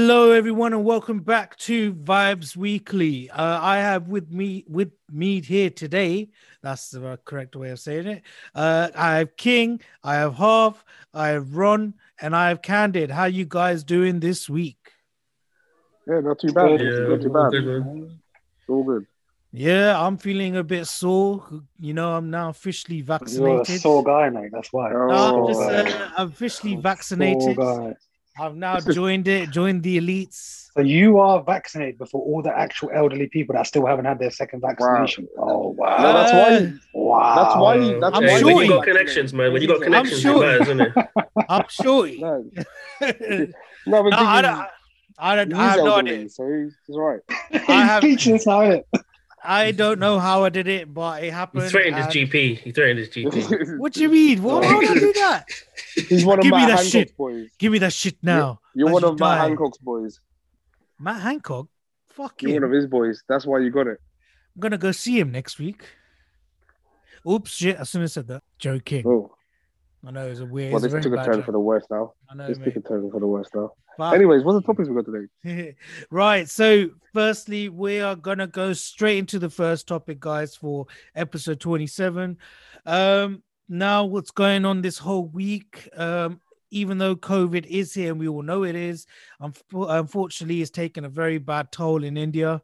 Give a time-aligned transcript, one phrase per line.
[0.00, 3.28] Hello, everyone, and welcome back to Vibes Weekly.
[3.30, 6.28] Uh, I have with me with me here today.
[6.62, 8.22] That's the correct way of saying it.
[8.54, 13.10] Uh, I have King, I have Harv, I have Ron, and I have Candid.
[13.10, 14.78] How you guys doing this week?
[16.06, 16.80] Yeah, not too bad.
[16.80, 17.50] Yeah, not too bad.
[17.50, 18.20] good, man.
[18.68, 19.04] All good.
[19.50, 21.44] Yeah, I'm feeling a bit sore.
[21.80, 23.80] You know, I'm now officially You're a vaccinated.
[23.80, 24.50] sore guy, mate.
[24.52, 24.92] That's why.
[24.94, 27.58] Oh, I'm just Sore uh, I'm officially Sore vaccinated.
[28.38, 28.44] Guy.
[28.46, 30.66] I've now joined it, joined the elites.
[30.74, 34.30] So you are vaccinated before all the actual elderly people that still haven't had their
[34.30, 35.26] second vaccination.
[35.36, 35.96] Oh wow!
[35.98, 36.72] No, that's why.
[36.94, 37.34] Wow.
[37.34, 37.74] That's why.
[37.76, 39.52] you- That's I'm why sure you he- got connections, man.
[39.52, 40.92] When you got I'm connections, sure it matters, isn't it?
[41.48, 42.06] I'm sure.
[42.18, 42.44] No,
[43.00, 43.46] no,
[43.86, 44.66] no, but I I don't.
[45.20, 45.52] I don't.
[45.52, 46.28] I he's have no elderly, idea.
[46.28, 47.20] so he's, he's all right.
[47.50, 48.84] He's I have- speechless now, innit?
[49.44, 51.64] I don't know how I did it, but it happened.
[51.64, 52.58] He threatened his GP.
[52.58, 53.78] He threatened his GP.
[53.78, 54.42] What do you mean?
[54.42, 54.64] What?
[54.64, 55.44] How did I do that?
[56.08, 57.16] He's one of Give me Matt that Hancock's shit.
[57.16, 57.48] boys.
[57.58, 58.60] Give me that shit now.
[58.74, 59.38] You're As one of Matt die.
[59.46, 60.20] Hancock's boys.
[60.98, 61.68] Matt Hancock.
[62.08, 62.62] Fuck You're him.
[62.62, 63.22] one of his boys.
[63.28, 63.98] That's why you got it.
[64.56, 65.84] I'm gonna go see him next week.
[67.28, 67.78] Oops, shit!
[67.78, 68.42] I shouldn't have said that.
[68.58, 69.04] Joking.
[69.06, 69.32] Oh,
[70.06, 70.72] I know it's a weird.
[70.72, 71.44] well, it's a this took a turn joke.
[71.46, 72.12] for the worst now.
[72.30, 72.74] I know, This mate.
[72.74, 73.72] took a turn for the worst now.
[74.00, 75.74] Anyways, what's the topics we got today?
[76.10, 76.48] right.
[76.48, 82.36] So, firstly, we are gonna go straight into the first topic, guys, for episode 27.
[82.86, 85.88] Um, now, what's going on this whole week?
[85.96, 86.40] Um,
[86.70, 89.06] even though COVID is here and we all know it is,
[89.40, 92.62] unf- unfortunately, it's taken a very bad toll in India.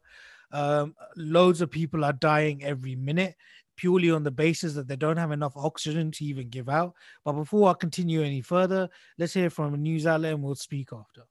[0.51, 3.35] Um, loads of people are dying every minute
[3.75, 6.93] purely on the basis that they don't have enough oxygen to even give out.
[7.23, 10.89] But before I continue any further, let's hear from a news outlet and we'll speak
[10.93, 11.23] after.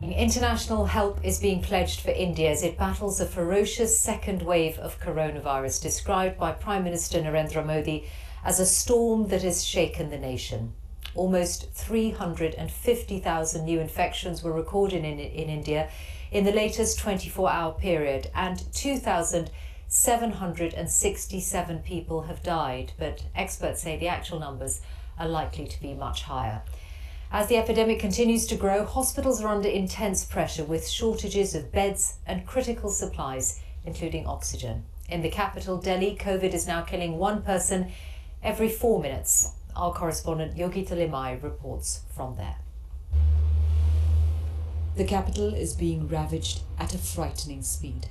[0.00, 5.00] International help is being pledged for India as it battles a ferocious second wave of
[5.00, 8.08] coronavirus, described by Prime Minister Narendra Modi
[8.44, 10.72] as a storm that has shaken the nation.
[11.16, 15.90] Almost 350,000 new infections were recorded in, in India
[16.30, 18.72] in the latest 24 hour period, and
[20.04, 22.92] 2,767 people have died.
[22.98, 24.80] But experts say the actual numbers
[25.18, 26.62] are likely to be much higher.
[27.32, 32.14] As the epidemic continues to grow, hospitals are under intense pressure with shortages of beds
[32.26, 34.84] and critical supplies, including oxygen.
[35.08, 37.90] In the capital, Delhi, COVID is now killing one person
[38.40, 39.52] every four minutes.
[39.74, 42.56] Our correspondent Yogita Limaye reports from there.
[44.96, 48.06] The capital is being ravaged at a frightening speed.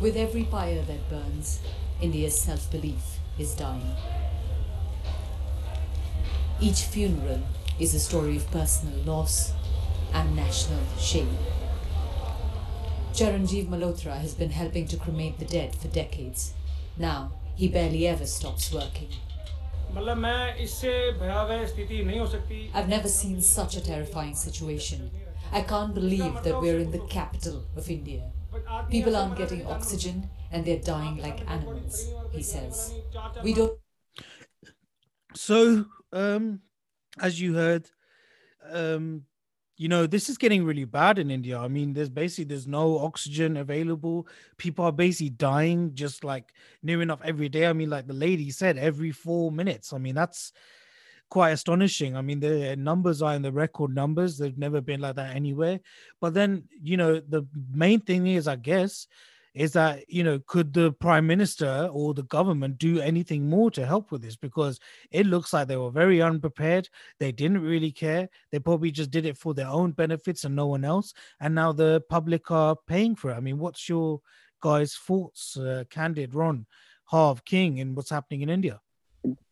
[0.00, 1.60] With every pyre that burns,
[2.00, 3.94] India's self belief is dying.
[6.58, 7.42] Each funeral
[7.78, 9.52] is a story of personal loss
[10.14, 11.36] and national shame.
[13.12, 16.54] Charanjeev Malhotra has been helping to cremate the dead for decades.
[16.96, 19.10] Now, he barely ever stops working.
[22.74, 25.10] I've never seen such a terrifying situation.
[25.52, 28.30] I can't believe that we're in the capital of India.
[28.90, 32.94] People aren't getting oxygen and they're dying like animals, he says.
[33.42, 33.78] We don't
[35.34, 36.60] So, um,
[37.20, 37.88] as you heard,
[38.70, 39.22] um,
[39.76, 41.58] you know, this is getting really bad in India.
[41.58, 44.28] I mean, there's basically there's no oxygen available.
[44.58, 46.52] People are basically dying just like
[46.82, 47.66] near enough every day.
[47.66, 49.92] I mean, like the lady said, every four minutes.
[49.92, 50.52] I mean, that's
[51.30, 52.16] quite astonishing.
[52.16, 54.36] I mean, the numbers are in the record numbers.
[54.36, 55.80] They've never been like that anywhere.
[56.20, 59.06] But then, you know, the main thing is, I guess,
[59.54, 63.84] is that you know could the prime minister or the government do anything more to
[63.84, 64.78] help with this because
[65.10, 66.88] it looks like they were very unprepared
[67.18, 70.66] they didn't really care they probably just did it for their own benefits and no
[70.68, 74.20] one else and now the public are paying for it i mean what's your
[74.62, 76.64] guys thoughts uh, candid ron
[77.06, 78.80] harv king and what's happening in india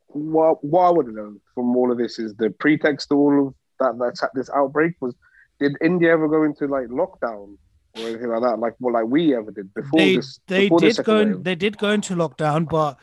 [0.09, 3.49] What, what I want to know from all of this is the pretext to all
[3.49, 5.15] of that that's at this outbreak was
[5.61, 7.57] did India ever go into like lockdown
[7.97, 8.59] or anything like that?
[8.59, 10.41] Like well, like we ever did before they this.
[10.47, 12.99] they before did go in, they did go into lockdown but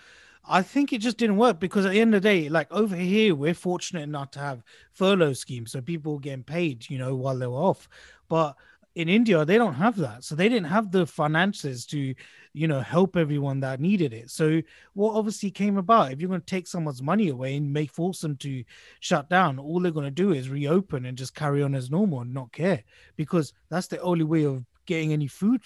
[0.47, 2.95] i think it just didn't work because at the end of the day like over
[2.95, 7.15] here we're fortunate enough to have furlough schemes so people were getting paid you know
[7.15, 7.89] while they were off
[8.29, 8.55] but
[8.95, 12.15] in india they don't have that so they didn't have the finances to
[12.53, 14.61] you know help everyone that needed it so
[14.93, 18.21] what obviously came about if you're going to take someone's money away and make force
[18.21, 18.63] them to
[19.01, 22.21] shut down all they're going to do is reopen and just carry on as normal
[22.21, 22.83] and not care
[23.15, 25.61] because that's the only way of getting any food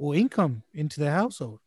[0.00, 1.60] or income into their household.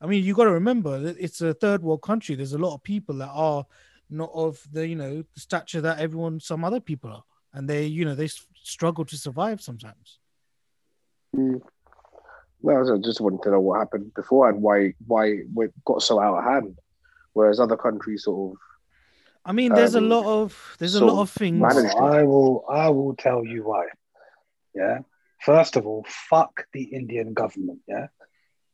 [0.00, 2.34] I mean, you got to remember that it's a third world country.
[2.34, 3.66] There's a lot of people that are
[4.10, 7.86] not of the you know the stature that everyone, some other people are, and they
[7.86, 8.28] you know they
[8.62, 10.18] struggle to survive sometimes.
[11.34, 11.60] Mm.
[12.62, 16.20] No, I just wanted to know what happened before and why why it got so
[16.20, 16.78] out of hand,
[17.32, 18.58] whereas other countries sort of
[19.46, 21.60] I mean, there's Um, a lot of there's a lot of things.
[21.60, 23.88] managed- I will I will tell you why.
[24.74, 25.00] Yeah.
[25.40, 28.06] First of all, fuck the Indian government, yeah.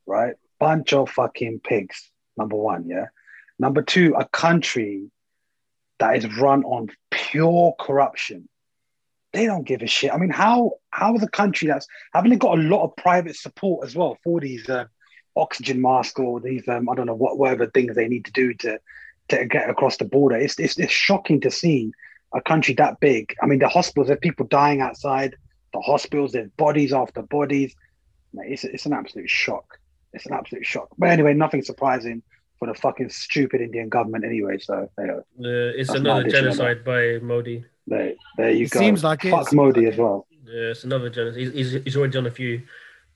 [0.07, 0.37] Right?
[0.61, 2.13] Bunch of fucking pigs.
[2.37, 3.07] Number one, yeah.
[3.59, 5.11] Number two, a country
[5.99, 8.49] that is run on pure corruption.
[9.33, 10.13] They don't give a shit.
[10.13, 13.37] I mean, how how is a country that's haven't they got a lot of private
[13.37, 14.87] support as well for these uh,
[15.37, 18.55] oxygen masks or these um, I don't know what whatever things they need to do
[18.55, 18.81] to
[19.29, 20.37] to get across the border?
[20.37, 21.93] It's it's, it's shocking to see
[22.35, 23.35] a country that big.
[23.43, 25.37] I mean, the hospitals, there's people dying outside
[25.73, 27.75] the hospitals, there's bodies after bodies.
[28.35, 29.79] It's, it's an absolute shock.
[30.13, 30.89] It's an absolute shock.
[30.99, 32.23] But anyway, nothing surprising
[32.59, 34.59] for the fucking stupid Indian government anyway.
[34.59, 35.23] So there, Uh,
[35.81, 37.65] it's another my addition on genocide by Modi.
[37.87, 38.81] There, there you go It go.
[38.81, 39.31] seems like it.
[39.31, 40.27] Fuck Modi as well.
[40.45, 41.41] Yeah, it's another genocide.
[41.41, 42.63] He's, he's, he's already done a few.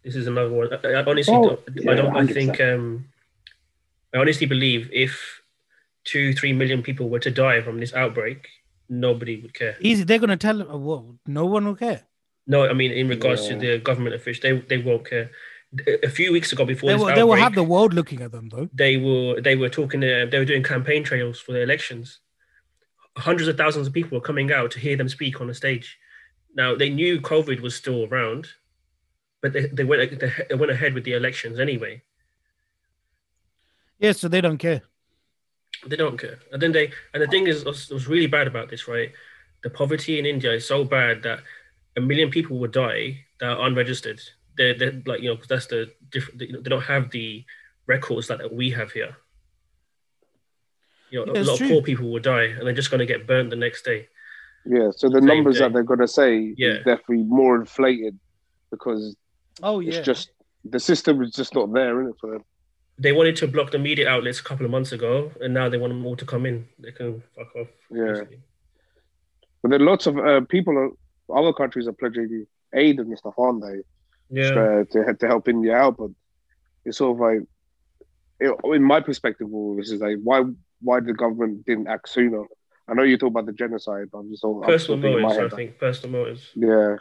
[0.05, 0.69] This is another one.
[0.73, 2.17] I, I honestly, Oh, don't, yeah, I don't.
[2.17, 2.35] I 100%.
[2.35, 2.61] think.
[2.61, 3.07] Um,
[4.15, 5.41] I honestly believe if
[6.05, 8.49] two, three million people were to die from this outbreak,
[8.89, 9.77] nobody would care.
[9.81, 12.03] Easy, they're gonna tell uh, well, no one will care.
[12.47, 13.55] No, I mean in regards Yeah.
[13.55, 15.31] to the government officials, they they won't care.
[16.05, 18.21] A few weeks ago, before They this will, outbreak, they will have the world looking
[18.23, 18.69] at them though.
[18.73, 20.05] they were they were talking.
[20.05, 22.21] Uh, they were doing campaign trails for the elections.
[23.17, 25.99] Hundreds of thousands of people were coming out to hear them speak on the stage.
[26.57, 28.49] Now they knew COVID was still around,
[29.41, 32.03] but they, they went they went ahead with the elections anyway.
[33.99, 34.83] Yeah, so they don't care.
[35.87, 36.39] They don't care.
[36.53, 39.13] And then they and the thing is, what's, what's really bad about this, right?
[39.63, 41.41] The poverty in India is so bad that
[41.97, 44.21] a million people would die that are unregistered.
[44.57, 46.39] They're, they're like you know 'cause that's the different.
[46.39, 47.45] They, they don't have the
[47.87, 49.17] records that, that we have here.
[51.15, 51.67] You know, Yeah, a lot true.
[51.69, 54.09] of poor people will die, and they're just going to get burnt the next day.
[54.67, 55.61] Yeah, so the Same numbers day.
[55.65, 56.77] that they're gonna say Yeah.
[56.79, 58.19] is definitely more inflated
[58.71, 59.15] because
[59.63, 59.93] Oh yeah.
[59.93, 60.31] it's just
[60.65, 62.17] the system is just not there, isn't it?
[62.21, 62.45] For them.
[62.99, 65.77] They wanted to block the media outlets a couple of months ago, and now they
[65.83, 66.67] want them all to come in.
[66.79, 67.69] They can fuck off.
[67.91, 68.13] Yeah.
[68.13, 68.41] basically.
[69.63, 70.91] But then lots of uh, people, are,
[71.41, 73.77] other countries are pledging aid and stuff, aren't they?
[74.41, 74.55] Yeah.
[74.63, 75.99] uh, to to help India out.
[75.99, 76.11] But
[76.87, 77.43] it's sort of like,
[78.41, 80.43] it, in my perspective, all this is like, why
[80.85, 82.45] why the government didn't act sooner?
[82.87, 85.23] I know you talk about the genocide, but I'm just all I'm Personal still thinking
[85.23, 85.79] motives, I head that- think.
[85.79, 86.51] Personal motives.
[86.55, 86.97] Yeah,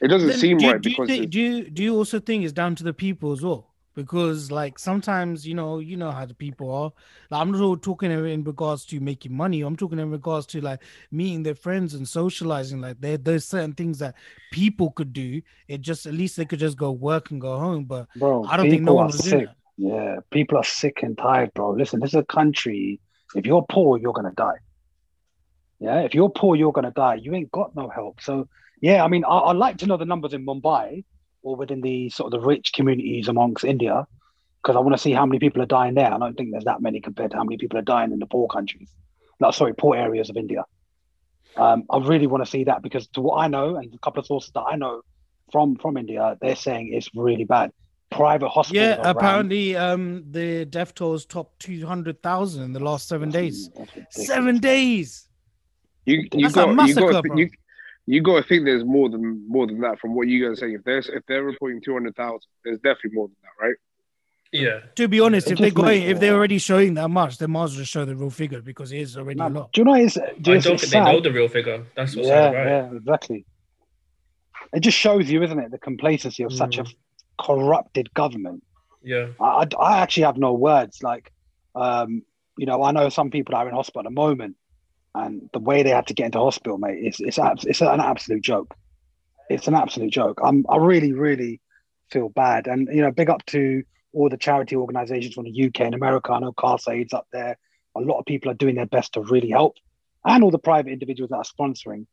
[0.00, 1.94] it doesn't Then seem do, you- right do you because think, do you do you
[1.96, 3.64] also think it's down to the people as well?
[3.94, 6.92] Because like sometimes you know you know how the people are.
[7.30, 9.62] Like, I'm not talking in in regards to making money.
[9.62, 12.80] I'm talking in regards to like meeting their friends and socializing.
[12.80, 14.14] Like there there's certain things that
[14.52, 15.42] people could do.
[15.66, 17.86] It just at least they could just go work and go home.
[17.86, 19.48] But Bro, I don't think no people one was doing sick.
[19.48, 19.56] that.
[19.78, 21.70] Yeah, people are sick and tired, bro.
[21.70, 23.00] Listen, this is a country.
[23.34, 24.58] If you're poor, you're gonna die.
[25.78, 27.14] Yeah, if you're poor, you're gonna die.
[27.14, 28.20] You ain't got no help.
[28.20, 28.48] So
[28.80, 31.04] yeah, I mean, I, I'd like to know the numbers in Mumbai
[31.42, 34.04] or within the sort of the rich communities amongst India,
[34.60, 36.12] because I want to see how many people are dying there.
[36.12, 38.26] I don't think there's that many compared to how many people are dying in the
[38.26, 38.90] poor countries.
[39.40, 40.64] No, sorry, poor areas of India.
[41.56, 44.20] Um, I really want to see that because to what I know and a couple
[44.20, 45.02] of sources that I know
[45.52, 47.70] from from India, they're saying it's really bad.
[48.10, 48.82] Private hospitals.
[48.86, 49.16] Yeah, are rammed.
[49.16, 53.68] apparently um the death tolls topped two hundred thousand in the last seven days.
[53.76, 54.26] That's.
[54.26, 55.28] Seven days.
[56.06, 57.36] you you That's a got you massacre, got bro.
[57.36, 57.50] you,
[58.06, 60.60] you got to think there's more than more than that from what you guys are
[60.60, 60.72] saying.
[60.74, 63.74] If there's if they're reporting two hundred thousand, there's definitely more than that, right?
[64.52, 64.80] Yeah.
[64.96, 67.36] To be honest, It if they're just makes- going, if they're already showing that much,
[67.36, 69.72] they might as well show the real figure because it is already a Man, lot.
[69.74, 70.16] do you know what is?
[70.16, 71.84] I Just, don't it's think they know the real figure.
[71.94, 73.44] That's what's yeah, sad about yeah, exactly.
[74.72, 76.94] It just shows you, isn't it, the complacency of such a Mm.
[77.38, 78.62] Corrupted government.
[79.02, 79.28] Yeah.
[79.40, 81.02] I, I, actually have no words.
[81.02, 81.32] Like,
[81.74, 82.22] um,
[82.56, 84.56] you know, I know some people that are in hospital at the moment,
[85.14, 88.00] and the way they had to get into hospital, mate, it's it's abs- it's an
[88.00, 88.74] absolute joke.
[89.48, 90.40] It's an absolute joke.
[90.42, 91.60] I'm I really really
[92.10, 95.80] feel bad, and you know, big up to all the charity organisations from the UK
[95.80, 96.32] and America.
[96.32, 97.56] I know Khalsa Aid's up there.
[97.96, 99.76] A lot of people are doing their best to really help,
[100.24, 102.06] and all the private individuals that are sponsoring.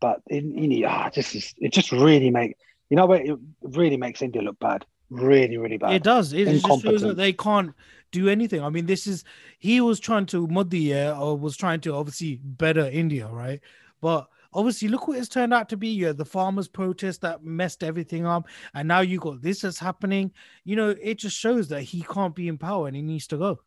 [0.00, 2.56] But in, in ah, just is- it just really make
[2.92, 5.94] you know it really makes India look bad, really really bad.
[5.94, 6.34] It does.
[6.34, 7.72] It just shows that they can't
[8.10, 8.62] do anything.
[8.62, 9.24] I mean, this is
[9.58, 13.60] he was trying to Modi, yeah, or was trying to obviously better India, right?
[14.02, 15.88] But obviously, look what it's turned out to be.
[15.88, 20.30] Yeah, the farmers' protest that messed everything up, and now you got this is happening.
[20.64, 23.38] You know, it just shows that he can't be in power and he needs to
[23.38, 23.60] go.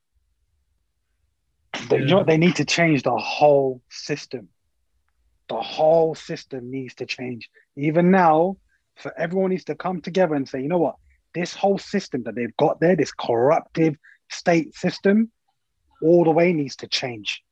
[1.90, 4.50] They, you know, they need to change the whole system.
[5.50, 7.50] The whole system needs to change.
[7.76, 8.58] Even now,
[8.96, 10.96] for everyone needs to come together and say, you know what?
[11.34, 13.96] This whole system that they've got there, this corruptive
[14.32, 15.32] state system,
[16.02, 17.44] all the way needs to change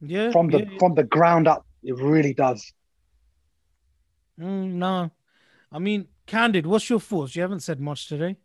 [0.00, 0.78] Yeah, from the yeah, yeah.
[0.78, 1.66] from the ground up.
[1.82, 2.72] It really does.
[4.40, 5.10] Mm, no,
[5.70, 6.66] I mean, candid.
[6.66, 7.34] What's your thoughts?
[7.36, 8.36] You haven't said much today.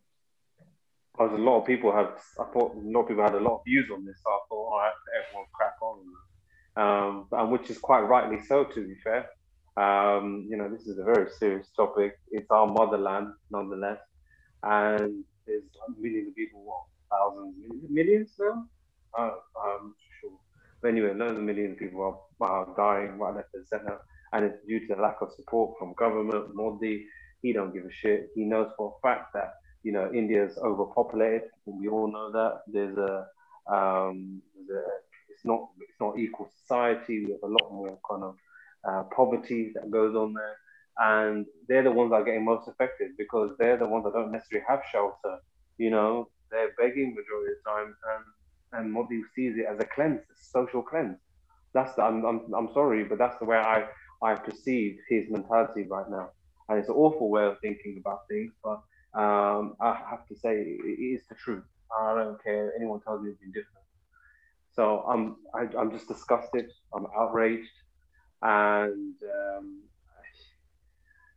[1.11, 3.55] Because a lot of people have, I thought a lot of people had a lot
[3.57, 4.17] of views on this.
[4.23, 5.97] So I thought, all right, everyone crack on.
[6.77, 9.27] um, and which is quite rightly so, to be fair.
[9.77, 12.17] Um, you know, this is a very serious topic.
[12.31, 13.99] It's our motherland, nonetheless,
[14.63, 15.63] and there's
[15.99, 17.55] millions of people, what, thousands,
[17.89, 18.65] millions now?
[19.17, 19.31] Uh,
[19.63, 20.31] I'm sure.
[20.81, 23.99] But anyway, loads of millions of people are, are dying right left and center,
[24.33, 26.55] and it's due to the lack of support from government.
[26.55, 27.05] Modi,
[27.41, 28.29] he don't give a shit.
[28.35, 29.53] He knows for a fact that
[29.83, 31.43] you know India's overpopulated.
[31.65, 32.61] We all know that.
[32.67, 33.27] There's a,
[33.71, 34.41] um,
[35.29, 37.25] it's not it's not equal society.
[37.25, 38.35] We have a lot more kind of
[38.87, 40.55] uh, poverty that goes on there,
[40.99, 44.31] and they're the ones that are getting most affected because they're the ones that don't
[44.31, 45.39] necessarily have shelter.
[45.77, 48.25] You know, they're begging majority of the time, and
[48.73, 51.17] and Modi sees it as a cleanse, a social cleanse.
[51.73, 53.85] That's the, I'm, I'm I'm sorry, but that's the way I
[54.23, 56.29] I perceive his mentality right now,
[56.69, 58.81] and it's an awful way of thinking about things, but
[59.19, 61.63] um, I have to say it is the truth.
[61.97, 63.85] I don't care anyone tells me anything different.
[64.73, 66.71] So I'm I, am i am just disgusted.
[66.93, 67.69] I'm outraged,
[68.41, 69.81] and um,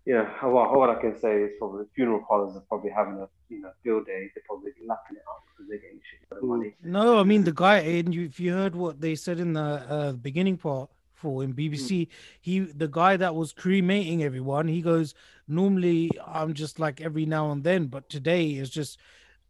[0.04, 3.28] you know what, what I can say is probably funeral parlors are probably having a
[3.49, 4.30] you know field day.
[4.35, 6.75] They're probably lapping it up because they're getting shit money.
[6.83, 7.78] No, I mean the guy.
[7.78, 11.52] And you, if you heard what they said in the uh, beginning part for in
[11.52, 12.09] BBC, mm.
[12.40, 14.69] he the guy that was cremating everyone.
[14.69, 15.14] He goes,
[15.47, 18.99] normally I'm just like every now and then, but today is just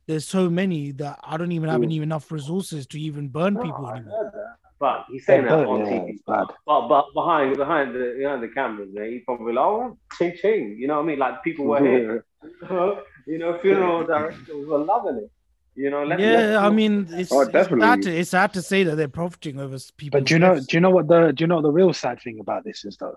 [0.06, 3.62] there's so many that I don't even have any enough resources to even burn no,
[3.62, 4.58] people anymore.
[4.80, 6.18] But he's saying that on yeah, TV.
[6.26, 10.76] But, but behind behind the behind the cameras, man, he probably like, oh, ching ching.
[10.78, 11.18] You know what I mean?
[11.18, 12.24] Like people were here.
[13.26, 15.30] you know, funeral directors were loving it.
[15.74, 18.82] You know, let, yeah, I mean, it's, oh, it's, sad to, it's sad to say
[18.84, 20.18] that they're profiting over people.
[20.18, 20.58] But do you know?
[20.58, 21.32] Do you know what the?
[21.32, 23.16] Do you know what the real sad thing about this is though?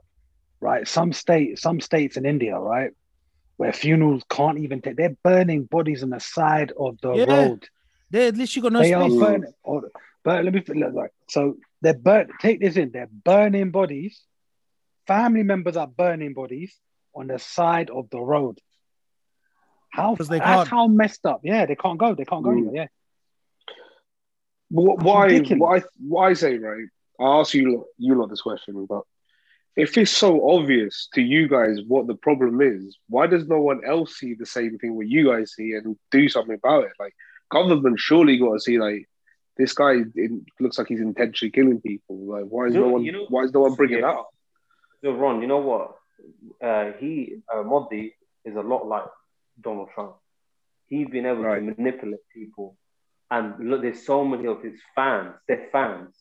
[0.59, 2.91] Right, some state, some states in India, right,
[3.55, 4.97] where funerals can't even take.
[4.97, 7.25] They're burning bodies on the side of the yeah.
[7.25, 7.67] road.
[8.11, 9.01] They at least you got no they space.
[9.01, 9.53] Are burning,
[10.23, 11.55] but let me look like so.
[11.81, 12.29] They're burn.
[12.39, 12.91] Take this in.
[12.91, 14.21] They're burning bodies.
[15.05, 16.73] Family members are burning bodies
[17.13, 18.59] on the side of the road.
[19.91, 20.15] How?
[20.15, 20.67] They that's can't.
[20.69, 21.41] how messed up.
[21.43, 22.15] Yeah, they can't go.
[22.15, 22.57] They can't go mm.
[22.57, 22.75] anywhere.
[22.75, 22.87] Yeah.
[24.69, 25.39] Why?
[25.39, 25.83] Why?
[25.99, 26.87] Why say right?
[27.19, 29.03] I ask you you lot this question, but
[29.75, 33.81] if it's so obvious to you guys what the problem is, why does no one
[33.85, 36.91] else see the same thing what you guys see and do something about it?
[36.99, 37.13] Like
[37.51, 39.07] government surely got to see like
[39.57, 40.03] this guy
[40.59, 42.17] looks like he's intentionally killing people.
[42.17, 43.03] Like why is you know, no one?
[43.03, 44.07] You know, why is no one bringing yeah.
[44.07, 44.29] that up?
[45.03, 45.95] So Ron, you know what?
[46.63, 49.05] Uh, he uh, Modi is a lot like
[49.61, 50.15] Donald Trump.
[50.87, 51.59] He's been able right.
[51.59, 52.77] to manipulate people,
[53.31, 55.35] and look, there's so many of his fans.
[55.47, 56.15] They're fans.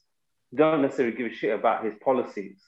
[0.54, 2.58] Don't necessarily give a shit about his policies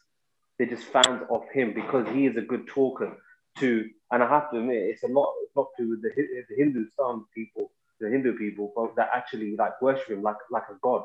[0.58, 3.16] they're just fans of him because he is a good talker
[3.58, 6.56] to and I have to admit it's a lot it's not to with the, the
[6.56, 11.04] Hindustan people the Hindu people that actually like worship him like like a god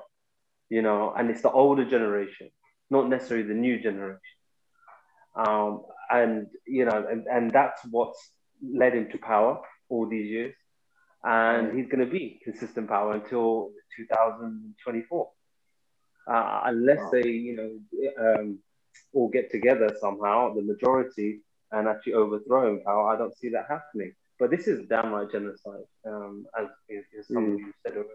[0.70, 2.50] you know and it's the older generation
[2.90, 4.20] not necessarily the new generation
[5.36, 8.32] um, and you know and, and that's what's
[8.62, 10.56] led him to power all these years
[11.24, 15.30] and he's going to be consistent power until 2024
[16.30, 18.60] uh, unless they you know um,
[19.14, 21.42] all get together somehow, the majority,
[21.72, 23.14] and actually overthrow him power.
[23.14, 24.14] I don't see that happening.
[24.40, 27.54] But this is downright genocide, um, as is, is some mm.
[27.54, 28.10] of you said already.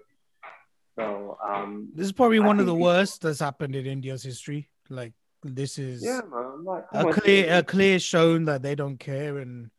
[0.96, 4.70] So um, this is probably I one of the worst that's happened in India's history.
[4.88, 5.12] Like
[5.42, 6.64] this is yeah, man.
[6.64, 9.70] Like, a clear, a clear shown that they don't care and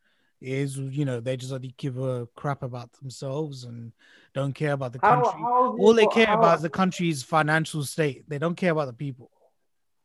[0.41, 3.91] is you know they just only give a crap about themselves and
[4.33, 5.31] don't care about the country.
[5.39, 8.29] How, All they care how, about is the country's financial state.
[8.29, 9.31] They don't care about the people.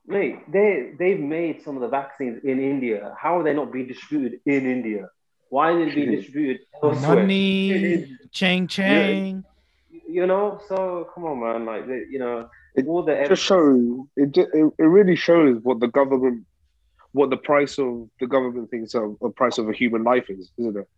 [0.06, 3.14] Mate, they they've made some of the vaccines in India.
[3.18, 5.10] How are they not being distributed in India?
[5.50, 7.16] Why are they being distributed elsewhere?
[7.16, 9.44] Money, chang chang.
[9.90, 11.66] You, you know, so come on, man.
[11.66, 14.72] Like you know, it all the just shows it, just, it.
[14.78, 16.46] It really shows what the government,
[17.12, 20.50] what the price of the government thinks of the price of a human life is,
[20.56, 20.88] isn't it?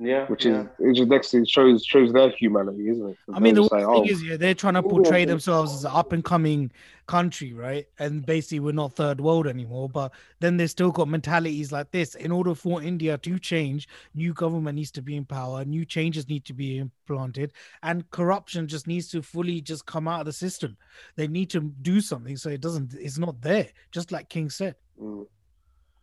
[0.00, 0.66] Yeah, which yeah.
[0.78, 3.16] is it just next thing shows shows their humanity, isn't it?
[3.34, 6.12] I mean, the thing oh, is, yeah, they're trying to portray themselves as an up
[6.12, 6.70] and coming
[7.08, 7.84] country, right?
[7.98, 9.88] And basically, we're not third world anymore.
[9.88, 12.14] But then they still got mentalities like this.
[12.14, 16.28] In order for India to change, new government needs to be in power, new changes
[16.28, 17.52] need to be implanted,
[17.82, 20.76] and corruption just needs to fully just come out of the system.
[21.16, 22.94] They need to do something so it doesn't.
[22.94, 23.66] It's not there.
[23.90, 24.76] Just like King said.
[25.00, 25.26] Mm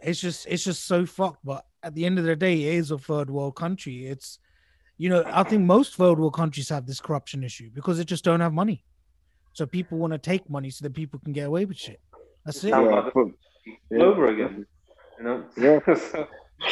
[0.05, 1.43] it's just it's just so fucked.
[1.43, 4.05] But at the end of the day, it is a third world country.
[4.05, 4.39] It's
[4.97, 8.23] you know, I think most third world countries have this corruption issue because they just
[8.23, 8.83] don't have money.
[9.53, 11.99] So people want to take money so that people can get away with shit.
[12.45, 12.69] That's it.
[12.69, 13.11] Yeah,
[13.89, 14.03] yeah.
[14.03, 14.65] Over again.
[15.17, 15.43] You know?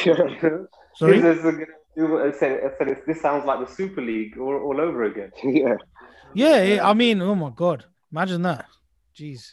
[0.06, 0.18] Yeah.
[0.96, 1.18] Sorry?
[1.18, 5.30] I said, I said this sounds like the Super League all, all over again.
[5.42, 5.76] Yeah.
[6.32, 7.84] Yeah, I mean, oh my god.
[8.10, 8.66] Imagine that.
[9.16, 9.52] Jeez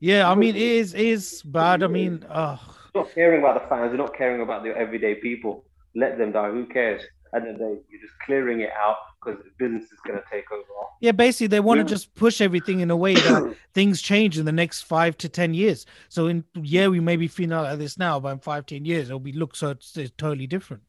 [0.00, 1.82] Yeah, I mean, it is it is bad.
[1.82, 3.90] I mean, uh, You're not caring about the fans.
[3.90, 5.64] You're not caring about the everyday people.
[5.94, 6.50] Let them die.
[6.50, 7.02] Who cares?
[7.34, 10.18] At the end of the day, you're just clearing it out because business is going
[10.18, 10.62] to take over.
[11.00, 11.88] yeah, basically they want to Yeah.
[11.88, 15.52] just push everything in a way that things change in the next five to ten
[15.52, 15.84] years.
[16.08, 19.08] So in yeah, we may be feeling like this now, but in five, ten years
[19.08, 20.82] it'll be look so it's, it's totally different.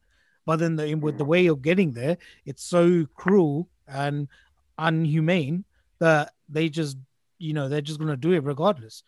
[0.46, 4.28] But then the, with the way of getting there, it's so cruel and
[4.78, 5.64] unhumane
[5.98, 6.96] that they just
[7.38, 9.02] you know they're just gonna do it regardless.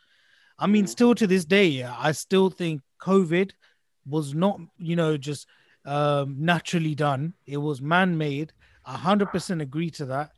[0.59, 0.88] I mean, Mhm.
[0.88, 3.52] still to this day, I still think COVID
[4.07, 5.47] was not, you know, just
[5.85, 7.35] um, naturally done.
[7.47, 8.52] It was man-made.
[8.87, 10.33] A hundred percent agree to that.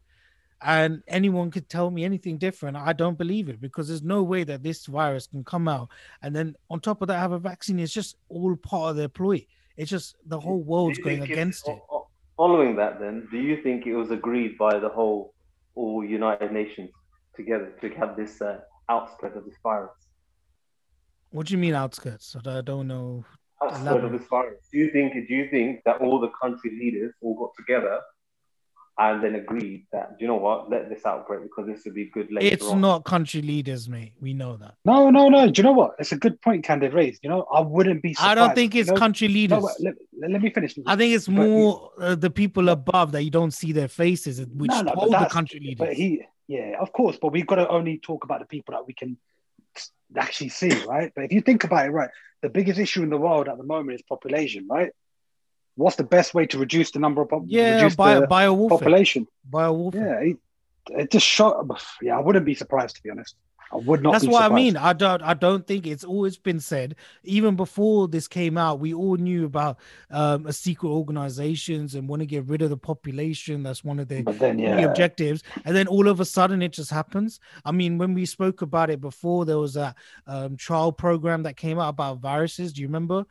[0.65, 2.77] And anyone could tell me anything different.
[2.77, 5.89] I don't believe it because there's no way that this virus can come out
[6.23, 7.81] and then on top of that have a vaccine.
[7.81, 9.45] It's just all part of their ploy.
[9.77, 11.79] It's just the whole world's going against it.
[12.37, 15.35] Following that, then, do you think it was agreed by the whole
[15.75, 16.91] all United Nations
[17.35, 19.91] together to have this uh, outspread of this virus?
[21.33, 22.37] What do you mean outskirts?
[22.47, 23.25] I don't know.
[23.63, 24.69] Outspread of this virus.
[24.73, 25.13] Do you think?
[25.15, 28.01] Do you think that all the country leaders all got together
[28.99, 30.69] and then agreed that do you know what?
[30.69, 32.81] Let this outbreak because this would be good later It's on.
[32.83, 34.13] not country leaders, mate.
[34.21, 34.75] We know that.
[34.85, 35.47] No, no, no.
[35.49, 35.93] Do you know what?
[35.99, 37.21] It's a good point Candid raised.
[37.23, 38.15] You know, I wouldn't be.
[38.21, 38.97] I don't surprised, think you it's know?
[38.97, 39.63] country leaders.
[39.63, 40.75] No, let, let, let me finish.
[40.87, 43.89] I think it's But he- more uh, the people above that you don't see their
[43.89, 45.79] faces, which No, no, told the country leaders.
[45.87, 47.17] But he, yeah, of course.
[47.23, 49.17] But we've got to only talk about the people that we can
[50.17, 51.13] actually see, right?
[51.15, 52.11] But if you think about it, right,
[52.43, 54.91] the biggest issue in the world at the moment is population, right?
[55.75, 59.27] What's the best way to reduce the number of pop- yeah, bio, bio population?
[59.45, 60.25] Bio warfare.
[60.25, 61.65] Yeah, it, it just shot.
[62.03, 63.37] Yeah, I wouldn't be surprised to be honest.
[63.73, 64.13] I would not.
[64.13, 64.77] That's what I mean.
[64.77, 65.23] I don't.
[65.23, 66.97] I don't think it's always been said.
[67.25, 69.79] Even before this came out, we all knew about
[70.11, 73.63] um, a secret organizations and want to get rid of the population.
[73.63, 75.43] That's one of their then, yeah, objectives.
[75.65, 77.41] And then all of a sudden, it just happens.
[77.65, 79.95] I mean, when we spoke about it before, there was a
[80.27, 82.73] um, trial program that came out about viruses.
[82.73, 83.25] Do you remember?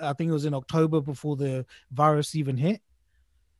[0.00, 2.80] I think it was in October before the virus even hit.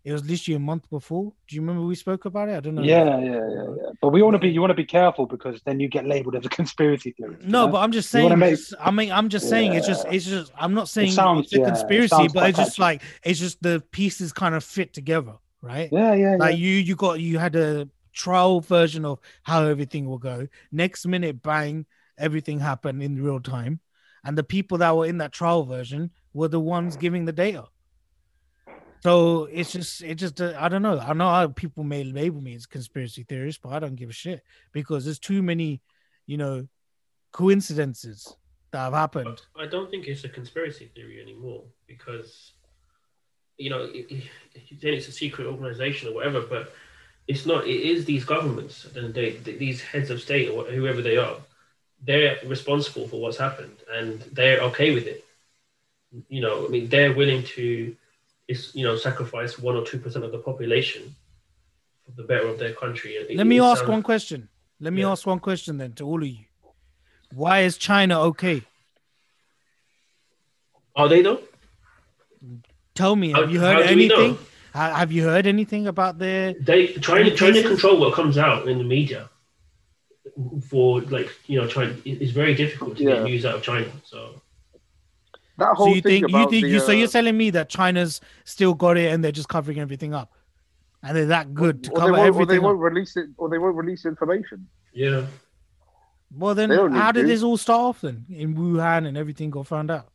[0.05, 1.33] It was literally a month before.
[1.47, 2.57] Do you remember we spoke about it?
[2.57, 2.83] I don't know.
[2.83, 3.91] yeah, yeah, yeah, yeah.
[4.01, 4.49] But we want to be.
[4.49, 7.45] You want to be careful because then you get labeled as a conspiracy theorist.
[7.45, 7.73] No, know?
[7.73, 8.37] but I'm just saying.
[8.37, 9.75] make- I mean, I'm just saying.
[9.75, 10.05] It's just.
[10.11, 10.51] It's just.
[10.59, 13.39] I'm not saying sounds- it's a yeah, it conspiracy, sounds but it's just like it's
[13.39, 15.89] just the pieces kind of fit together, right?
[15.93, 16.37] yeah, yeah, yeah.
[16.37, 20.49] Like you, you got you had a trial version of how everything will go.
[20.73, 21.87] Next minute, bang,
[22.19, 23.79] everything happened in real time,
[24.25, 27.67] and the people that were in that trial version were the ones giving the data.
[29.03, 30.99] So it's just, it just, uh, I don't know.
[30.99, 34.13] I know how people may label me as conspiracy theorist, but I don't give a
[34.13, 35.83] shit because there's too many,
[36.27, 36.69] you know,
[37.33, 38.37] coincidences
[38.71, 39.41] that have happened.
[39.59, 42.53] I don't think it's a conspiracy theory anymore because,
[43.59, 44.25] you know, it, it,
[44.83, 46.73] it's a secret organization or whatever, but
[47.27, 47.67] it's not.
[47.67, 50.49] It is these governments and the end of the day, th- these heads of state
[50.49, 51.37] or whoever they are,
[52.05, 55.25] they're responsible for what's happened and they're okay with it.
[56.29, 57.97] You know, I mean, they're willing to,
[58.53, 61.03] is you know, sacrifice one or two percent of the population
[62.05, 63.11] for the better of their country.
[63.15, 64.49] It- Let me ask sounds- one question.
[64.81, 65.13] Let me Yeah.
[65.13, 66.45] ask one question then to all of you.
[67.43, 68.63] Why is China okay?
[70.97, 71.41] Are they though?
[72.95, 74.15] Tell me, How- have you heard do we know?
[74.17, 74.39] anything?
[74.75, 76.55] Have you heard anything about their?
[76.55, 79.31] They trying to trying to control what comes out in the media
[80.69, 83.15] for like you know trying it- it's very difficult to Yeah.
[83.17, 83.89] get news out of China.
[84.05, 84.42] So
[85.63, 86.81] That So you thing think you think the, you?
[86.81, 90.13] So uh, you're telling me that China's still got it and they're just covering everything
[90.15, 90.33] up,
[91.03, 92.83] and they're that good to or they, cover won't, or they everything won't up?
[92.83, 94.67] release it, or they won't release information.
[94.93, 95.27] yeah,
[96.37, 97.29] Well, then how did to.
[97.29, 100.09] this all start off then in Wuhan and everything got found out?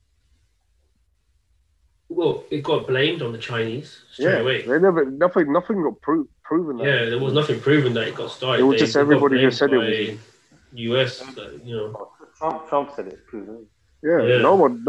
[2.10, 4.62] well, it got blamed on the Chinese straight Yeah, away.
[4.66, 6.78] they never, nothing, nothing got pro- proven.
[6.78, 6.86] That.
[6.86, 8.62] Yeah, there was nothing proven that it got started.
[8.62, 9.78] It was They- just they everybody just blamed said it
[10.14, 10.20] was
[10.74, 12.10] US, that, you know.
[12.38, 13.26] Trump, Trump said it.
[13.28, 13.66] proven.
[14.04, 14.38] Yeah, Yeah.
[14.42, 14.86] no one,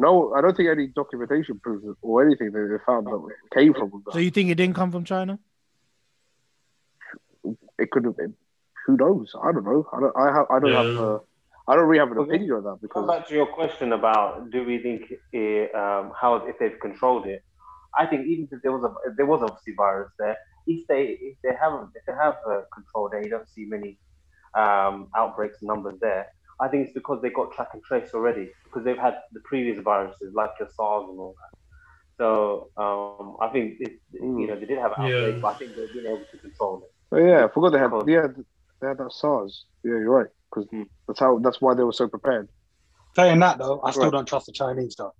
[0.00, 3.20] no, I don't think any documentation proves it or anything that they found that
[3.54, 4.02] came from.
[4.12, 5.38] So you think it didn't come from China?
[7.78, 8.34] It could have been.
[8.86, 9.34] Who knows?
[9.42, 9.86] I don't know.
[9.92, 10.16] I don't.
[10.16, 10.46] I have.
[10.50, 10.72] I don't.
[10.72, 11.02] Yeah.
[11.02, 11.18] Uh,
[11.68, 12.30] I don't really have an Okay.
[12.34, 16.12] opinion on that Come because back to your question about do we think it, um,
[16.20, 17.42] how if they've controlled it?
[17.96, 20.36] I think even if there was a if there was obviously virus there,
[20.66, 23.98] if they if they haven't if they have uh, controlled it, you don't see many
[24.54, 26.26] um, outbreaks and numbers there.
[26.60, 29.82] I think it's because they got track and trace already because they've had the previous
[29.82, 31.58] viruses like your SARS and all that.
[32.18, 35.38] So um, I think it, you know they did have outbreaks, Yeah.
[35.42, 36.90] but I think they've been able to control it.
[37.12, 37.90] Oh, yeah, I forgot they had.
[37.90, 38.08] Cool.
[38.08, 38.26] Yeah,
[38.80, 39.64] they had that SARS.
[39.84, 40.26] Yeah, you're right.
[40.54, 40.82] Because Hmm.
[41.08, 41.38] that's how.
[41.38, 42.48] That's why they were so prepared.
[43.16, 44.12] Saying that though, I still Right.
[44.12, 45.12] don't trust the Chinese though.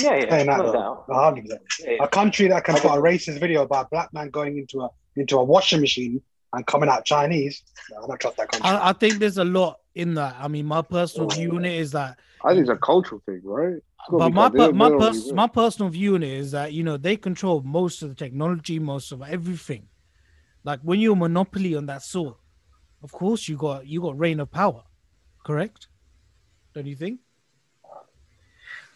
[0.00, 1.08] Yeah, yeah, Saying that no though, doubt.
[1.08, 1.58] 100%.
[1.80, 4.80] Yeah, A country that can put a racist video about a black man going into
[4.80, 6.22] a into a washing machine
[6.54, 8.68] and coming out Chinese, no, I don't trust that country.
[8.68, 10.36] I, I think there's a lot in that.
[10.38, 13.40] I mean, my personal view on it is that I think it's a cultural thing,
[13.44, 13.76] right?
[14.10, 17.16] But my per- my pers- my personal view on it is that you know they
[17.16, 19.88] control most of the technology, most of everything.
[20.62, 22.36] Like when you're a monopoly on that sort,
[23.02, 24.82] of course you got you got reign of power,
[25.44, 25.88] correct?
[26.74, 27.20] Don't you think?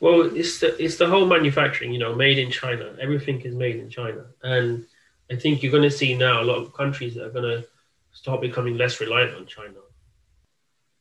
[0.01, 2.95] Well, it's the it's the whole manufacturing, you know, made in China.
[3.01, 4.85] Everything is made in China, and
[5.31, 7.67] I think you're going to see now a lot of countries that are going to
[8.13, 9.81] start becoming less reliant on China.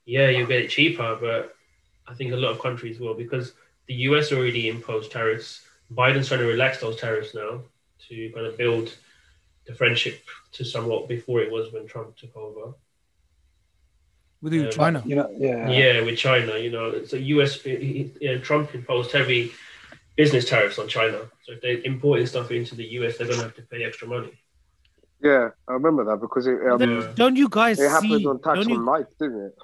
[0.06, 1.56] Yeah, you'll get it cheaper, but
[2.08, 3.54] I think a lot of countries will because
[3.88, 5.62] the US already imposed tariffs.
[5.94, 7.62] Biden's trying to relax those tariffs now
[8.08, 8.94] to kind of build
[9.66, 10.22] the friendship
[10.54, 12.74] to somewhat before it was when Trump took over.
[14.42, 15.04] With you, um, Yeah, China.
[15.06, 15.70] You know, yeah.
[15.70, 17.62] Yeah, with China, you know, it's a US.
[17.62, 19.52] he- he- yeah, Trump imposed heavy
[20.18, 21.20] business tariffs on China.
[21.44, 24.08] So if they're importing stuff into the US, they're going to have to pay extra
[24.08, 24.34] money.
[25.22, 27.12] Yeah, I remember that because it um, Then Yeah.
[27.16, 28.26] don't you guys it happened see?
[28.28, 29.56] on tax don't on you, life, didn't it?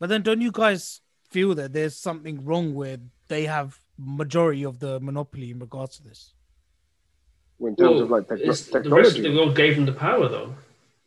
[0.00, 1.00] but then don't you guys
[1.30, 2.98] feel that there's something wrong where
[3.28, 6.32] they have majority of the monopoly in regards to this?
[7.60, 9.36] In terms Well, of like techno- it's- the rest of the technology.
[9.36, 10.54] world gave them the power, though,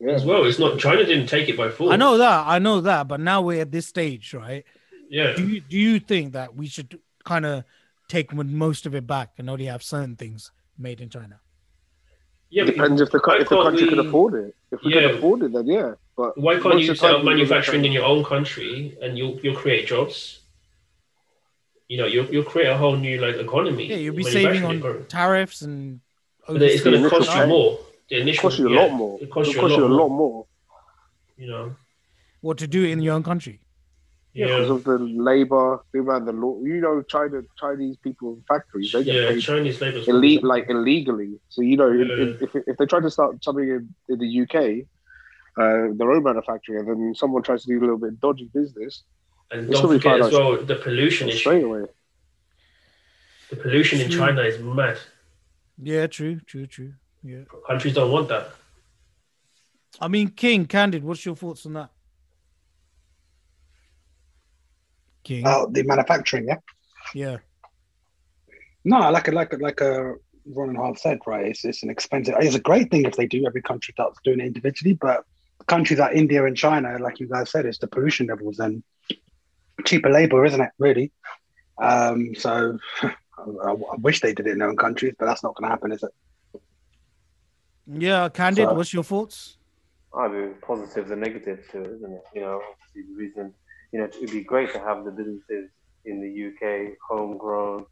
[0.00, 0.12] Yeah.
[0.12, 0.44] as well.
[0.44, 1.92] It's not China didn't take it by force.
[1.92, 4.64] I know that, I know that, but now we're at this stage, right?
[5.08, 7.64] Yeah, Do you do you think that we should kind of
[8.10, 10.50] take most of it back and only have certain things
[10.86, 11.40] made in China?
[12.50, 12.64] yeah.
[12.64, 14.54] It depends if the, if the can't country can afford it.
[14.72, 15.00] If we Yeah.
[15.08, 15.90] can afford it, then yeah.
[16.16, 18.22] But Why can't you the set time up we look at manufacturing in your own
[18.24, 20.40] country and you'll you'll create jobs?
[21.88, 23.86] You know, you'll you'll create a whole new like economy.
[23.92, 25.04] Yeah, you'll be saving on economy.
[25.08, 26.00] tariffs and.
[26.46, 27.48] But it's going to Initial cost you pay.
[27.54, 27.78] more.
[28.08, 29.18] The It initial costs you a yeah, lot more.
[29.22, 30.46] It costs It'll you a lot, more, more.
[31.36, 31.76] You know.
[32.40, 33.60] What to do in your own country?
[34.32, 34.54] Yeah, Yeah.
[34.58, 36.60] because of the labor, the amount of law.
[36.62, 39.98] You know, China, Chinese people in factories, they get Yeah, paid Chinese labor.
[40.06, 41.40] ille- like illegally.
[41.48, 42.24] So you know, Yeah.
[42.24, 44.86] if, if, if they try to start something in, in the UK,
[45.60, 49.02] uh, their own manufacturing, and then someone tries to do a little bit dodgy business,
[49.50, 51.38] and it's don't gonna forget as well the pollution issue.
[51.38, 51.84] straight away.
[53.50, 54.96] The pollution in China is mad.
[55.82, 56.92] Yeah, true, true, true.
[57.24, 57.40] Yeah.
[57.66, 58.50] Countries don't want that.
[60.00, 61.90] I mean, King, Candid, what's your thoughts on that?
[65.30, 65.46] King.
[65.46, 66.56] Uh, the manufacturing, yeah.
[67.14, 67.36] yeah.
[68.84, 70.14] No, like a, like a, like a
[70.46, 71.46] Ron and Harv said, right?
[71.46, 72.34] It's, it's an expensive.
[72.40, 73.46] It's a great thing if they do.
[73.46, 75.24] Every country starts doing it individually, but
[75.68, 78.82] countries like India and China, like you guys said, it's the pollution levels and
[79.84, 80.70] cheaper labor, isn't it?
[80.78, 81.12] Really.
[81.80, 85.54] Um, so I, I wish they did it in their own countries, but that's not
[85.54, 86.60] going to happen, is it?
[87.86, 89.56] Yeah, Candid, So- what's your thoughts?
[90.12, 92.22] I do positives and negatives to it, isn't it?
[92.34, 93.54] You know, obviously the reason,
[93.92, 95.70] you know, it'd be great to have the businesses
[96.04, 97.86] in the UK homegrown,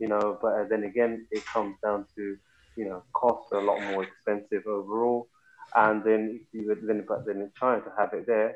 [0.00, 2.36] you know, but uh, then again, it comes down to,
[2.76, 5.28] you know, costs are a lot more expensive overall.
[5.76, 8.54] And then if you would then, but then in China to have it there,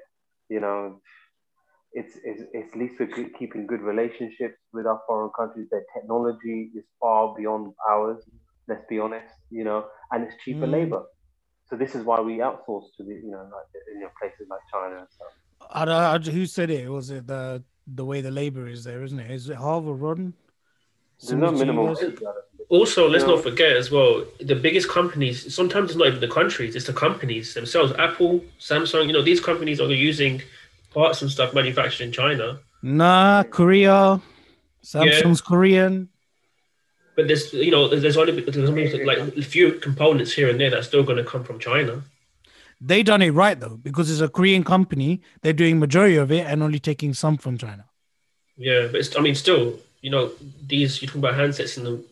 [0.49, 1.01] you know,
[1.93, 5.69] it's, it's, it's at least we're keeping good relationships with our foreign countries.
[5.71, 8.19] Their technology is far beyond ours,
[8.69, 10.73] let's be honest, you know, and it's cheaper Mm.
[10.73, 11.05] labor.
[11.67, 14.61] So this is why we outsource to the, you know, like you know, places like
[14.73, 15.33] China and stuff.
[15.71, 16.89] I, I, who said it?
[16.91, 19.31] Was it the the way the labor is there, isn't it?
[19.31, 20.35] Is it Harvard Rodden?
[21.23, 22.03] There's no Similar minimum guys?
[22.03, 22.19] wage.
[22.21, 22.69] I don't think.
[22.69, 26.29] Also, let's You not forget as well, the biggest companies, sometimes it's not even the
[26.29, 27.93] countries, it's the companies themselves.
[27.99, 30.43] Apple, Samsung, you know, these companies are using
[30.91, 32.61] parts and stuff manufactured in China.
[32.83, 34.21] Nah, Korea.
[34.85, 36.09] Samsung's Korean.
[37.17, 40.71] But there's, you know, there's only there's only like a few components here and there
[40.71, 42.03] that's still going to come from China.
[42.81, 45.21] They done it right though, because it's a Korean company.
[45.43, 47.85] They're doing majority of it and only taking some from China.
[48.57, 50.31] Yeah, but it's, I mean, still, you know,
[50.67, 52.05] these you're talking about handsets in the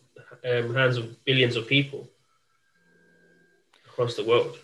[0.47, 2.09] um, hands of billions of people
[3.89, 4.59] across the world.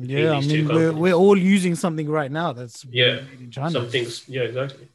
[0.00, 3.70] Yeah, I mean we're, we're all using something right now that's Yeah, made in China.
[3.70, 4.88] Some things, yeah, exactly.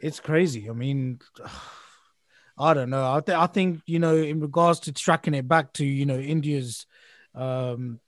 [0.00, 0.68] it's crazy.
[0.68, 1.20] I mean,
[2.58, 3.14] I don't know.
[3.14, 6.18] I, th- I think you know, in regards to tracking it back to you know
[6.18, 6.86] India's,
[7.34, 8.00] um,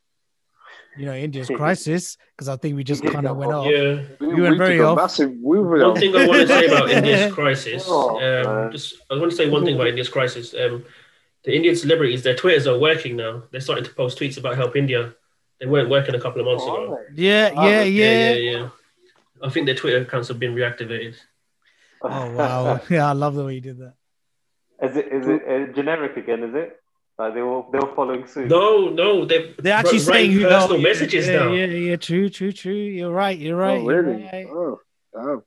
[0.96, 3.66] you know India's crisis, because I think we just kind of went off.
[3.66, 4.02] Yeah.
[4.20, 4.96] We, You went very off.
[4.96, 5.30] massive.
[5.42, 9.30] We One thing I want to say about India's crisis, Oh, um, just I want
[9.30, 10.54] to say one thing about India's crisis.
[10.54, 10.85] Um,
[11.44, 13.42] the Indian celebrities, their Twitters are working now.
[13.50, 15.14] They're starting to post tweets about help India.
[15.61, 16.98] They weren't working a couple of months ago.
[17.14, 18.33] Yeah, Oh, yeah, Yeah, yeah.
[18.33, 18.68] yeah, yeah.
[19.42, 21.16] I think their Twitter accounts have been reactivated.
[22.02, 23.94] Oh wow, yeah, I love the way you did that.
[24.83, 26.42] Is it is it uh, generic again?
[26.44, 26.80] Is it?
[27.18, 28.48] Like they were they were following suit.
[28.48, 31.53] No, no, they're They're actually writing saying who personal yeah, messages yeah, now.
[31.53, 32.72] Yeah, yeah, true, true, true.
[32.74, 33.38] You're right.
[33.38, 33.79] You're oh, right.
[33.81, 34.22] Oh, you're really?
[34.24, 34.46] right.
[34.48, 34.81] Oh,
[35.14, 35.42] damn.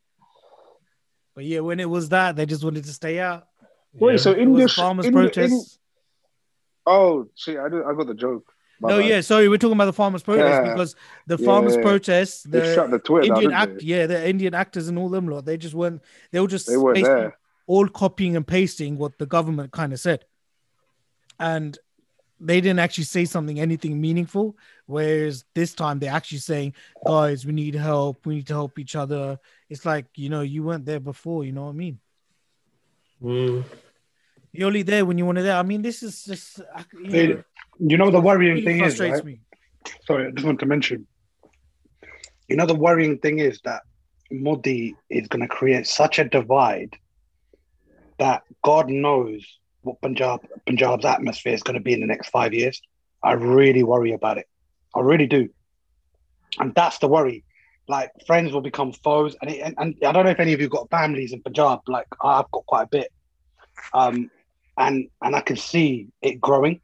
[1.36, 3.48] But yeah, when it was that, they just wanted to stay out.
[3.94, 4.18] Wait, Yeah.
[4.18, 5.76] so It India, was farmers' India- protests.
[5.76, 8.46] In, oh, see, I, did, I got the joke.
[8.80, 9.10] My No, bad.
[9.10, 10.72] yeah, sorry, we're talking about the farmers' protest Yeah.
[10.72, 11.82] because the Yeah, farmers' yeah.
[11.82, 15.10] protests, They the shut the Twitter Indian didn't act, yeah, the Indian actors and all
[15.10, 16.02] them lot, they just weren't.
[16.32, 17.38] They were just They weren't there.
[17.66, 20.26] all copying and pasting what the government kind of said,
[21.40, 21.78] and
[22.40, 24.56] they didn't actually say something anything meaningful.
[24.86, 26.74] Whereas this time they're actually saying,
[27.06, 28.26] "Guys, we need help.
[28.26, 31.44] We need to help each other." It's like you know you weren't there before.
[31.46, 32.00] You know what I mean?
[33.22, 33.64] Mm.
[34.52, 35.58] You're only there when you want to there.
[35.58, 36.60] I mean, this is just
[36.94, 37.44] you Hey, know,
[37.80, 39.24] You know the worrying really thing is, right?
[39.24, 39.40] me.
[40.06, 41.08] Sorry, I just want to mention.
[42.48, 43.82] You know the worrying thing is that
[44.32, 46.96] Modi is going to create such a divide
[48.20, 49.46] that God knows
[49.88, 52.82] what Punjab Punjab's atmosphere is going to be in the next five years.
[53.24, 54.48] I really worry about it.
[54.96, 55.50] I really do,
[56.60, 57.44] and that's the worry.
[57.88, 60.62] Like friends will become foes, and, it, and and I don't know if any of
[60.62, 61.80] you got families in Punjab.
[61.88, 63.12] Like I've got quite a bit,
[63.94, 64.30] um,
[64.78, 66.82] and and I can see it growing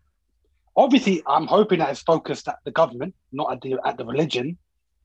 [0.76, 4.58] obviously I'm hoping that it's focused at the government, not at the at the religion.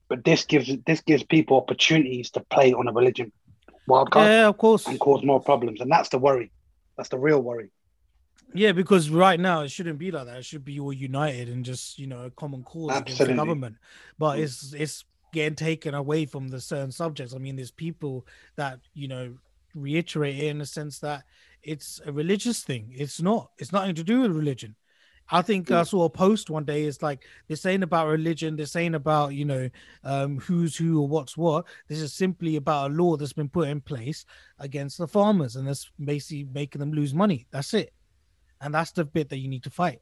[0.09, 3.31] But this gives this gives people opportunities to play on a religion
[3.89, 4.87] wildcard Yeah, of course.
[4.87, 6.51] and cause more problems, and that's the worry.
[6.97, 7.71] That's the real worry.
[8.55, 10.39] Yeah, because right now it shouldn't be like that.
[10.39, 13.77] It should be all united and just you know a common cause against the government.
[14.19, 17.35] But it's it's getting taken away from the certain subjects.
[17.35, 19.35] I mean, there's people that you know
[19.75, 21.25] reiterate it in the sense that
[21.63, 22.93] it's a religious thing.
[22.95, 23.51] It's not.
[23.59, 24.77] It's nothing to do with religion.
[25.31, 26.85] I think I saw a post one day.
[26.85, 28.57] It's like they're saying about religion.
[28.57, 29.69] They're saying about you know
[30.05, 31.67] um, who's who or what's what.
[31.87, 34.25] This is simply about a law that's been put in place
[34.59, 37.47] against the farmers, and that's basically making them lose money.
[37.51, 37.93] That's it
[38.61, 40.01] and that's the bit that you need to fight.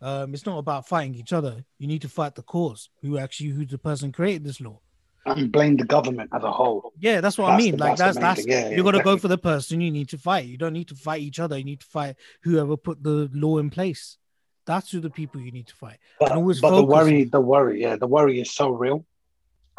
[0.00, 1.64] Um, it's not about fighting each other.
[1.78, 2.90] You need to fight the cause.
[3.02, 4.80] Who actually, who's the person created this law?
[5.26, 6.92] And blame the government as a whole.
[6.98, 7.72] Yeah, that's what I mean.
[7.72, 8.46] the- like that's that's that's.
[8.46, 10.44] Yeah, yeah, you got to go for the person you need to fight.
[10.44, 11.56] You don't need to fight each other.
[11.56, 14.18] You need to fight whoever put the law in place.
[14.66, 15.98] That's who the people you need to fight.
[16.20, 19.06] But, but the worry, the worry, yeah, the worry is so real,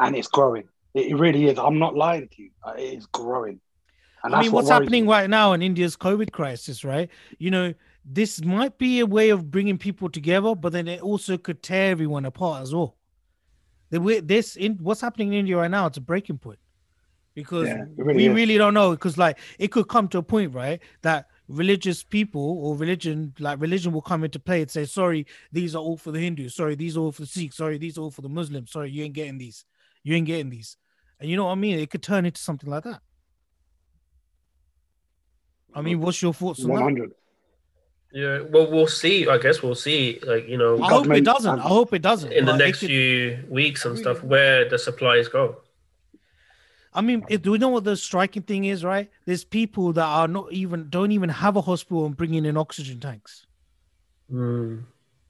[0.00, 0.68] and it's growing.
[0.94, 1.58] It, it really is.
[1.58, 2.50] I'm not lying to you.
[2.64, 3.60] Uh, It is growing.
[4.26, 5.10] And I mean, what's worries happening me.
[5.10, 7.08] right now in India's COVID crisis, right?
[7.38, 11.36] You know, this might be a way of bringing people together, but then it also
[11.38, 12.96] could tear everyone apart as well.
[13.90, 16.58] The way this in what's happening in India right now, it's a breaking point
[17.34, 18.34] because Yeah, really we is.
[18.34, 18.90] really don't know.
[18.90, 23.60] Because like it could come to a point, right, that religious people or religion, like
[23.60, 26.56] religion, will come into play and say, "Sorry, these are all for the Hindus.
[26.56, 27.56] Sorry, these are all for the Sikhs.
[27.56, 28.72] Sorry, these are all for the Muslims.
[28.72, 29.64] Sorry, you ain't getting these.
[30.02, 30.76] You ain't getting these."
[31.20, 31.78] And you know what I mean?
[31.78, 33.00] It could turn into something like that.
[35.76, 36.84] I mean, what's your thoughts on One that?
[36.84, 37.12] hundred.
[38.12, 39.28] Yeah, well, we'll see.
[39.28, 40.18] I guess we'll see.
[40.26, 41.58] Like you know, I hope it doesn't.
[41.58, 42.32] I hope it doesn't.
[42.32, 45.58] in the but next could- few weeks and stuff, where the supplies go.
[46.94, 48.82] I mean, it, do we know what the striking thing is?
[48.82, 49.10] Right?
[49.26, 53.00] There's people that are not even don't even have a hospital and bringing in oxygen
[53.00, 53.46] tanks.
[54.32, 54.84] Mm.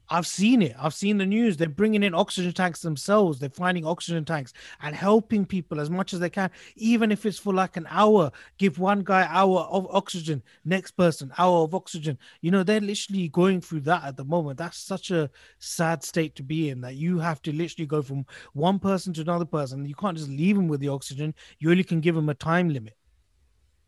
[0.09, 0.75] I've seen it.
[0.79, 1.57] I've seen the news.
[1.57, 3.39] They're bringing in oxygen tanks themselves.
[3.39, 7.39] They're finding oxygen tanks and helping people as much as they can, even if it's
[7.39, 8.31] for like an hour.
[8.59, 12.19] Give one guy hour of oxygen, next person hour of oxygen.
[12.41, 14.59] You know, they're literally going through that at the moment.
[14.59, 18.27] That's such a sad state to be in that you have to literally go from
[18.53, 19.87] one person to another person.
[19.87, 21.35] You can't just leave them with the oxygen.
[21.59, 22.95] You only can give them a time limit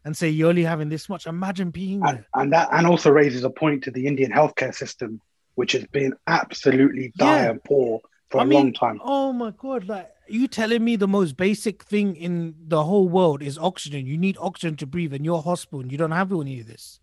[0.04, 1.26] and say you're only having this much.
[1.26, 2.26] Imagine being and, there.
[2.34, 5.20] and that and also raises a point to the Indian healthcare system,
[5.58, 7.50] which has been absolutely dire Yeah.
[7.50, 9.00] and poor for I a mean, long time.
[9.02, 9.88] Oh my god!
[9.88, 14.06] Like you telling me the most basic thing in the whole world is oxygen.
[14.06, 16.68] You need oxygen to breathe, and you're a hospital and you don't have any of
[16.68, 17.00] this.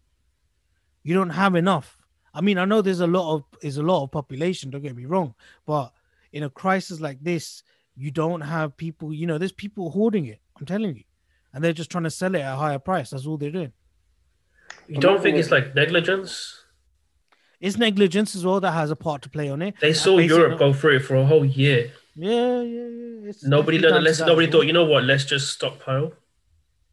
[1.03, 1.97] You don't have enough.
[2.33, 4.69] I mean, I know there's a lot of there's a lot of population.
[4.69, 5.91] Don't get me wrong, but
[6.31, 7.61] in a crisis like this,
[7.97, 9.13] you don't have people.
[9.13, 10.39] You know, there's people hoarding it.
[10.57, 11.03] I'm telling you,
[11.53, 13.09] and they're just trying to sell it at a higher price.
[13.09, 13.73] That's all they're doing.
[14.87, 16.61] You don't think it's like negligence?
[17.59, 19.75] It's negligence as well that has a part to play on it.
[19.79, 21.91] They saw Europe go through it for a whole year.
[22.15, 23.29] Yeah, yeah, yeah.
[23.29, 24.67] It's Nobody, definitely let, down to let's, nobody thought.
[24.67, 25.03] You know what?
[25.03, 26.13] Let's just stockpile.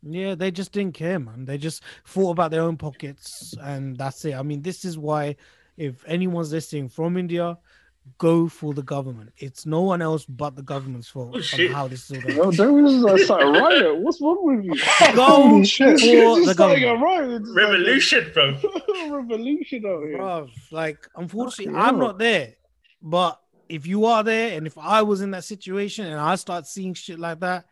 [0.02, 1.44] Yeah, they just didn't care, man.
[1.44, 4.34] They just thought about their own pockets, and that's it.
[4.34, 5.36] I mean, this is why,
[5.76, 7.56] if anyone's listening from India,
[8.18, 9.30] go for the government.
[9.36, 12.36] It's no one else but the government's fault Oh, on how this is all done.
[12.36, 13.98] Yo, there was a riot.
[14.00, 14.74] What's wrong with you?
[15.14, 15.98] Go Holy shit.
[16.00, 16.04] for
[16.38, 17.42] It's the starting a government, riot.
[17.42, 19.18] It's like Revolution, bro.
[19.18, 20.18] revolution out here.
[20.18, 22.54] Bruv, Like, unfortunately, Fucking I'm not there,
[23.00, 26.66] but if you are there, and if I was in that situation, and I start
[26.66, 27.66] seeing shit like that,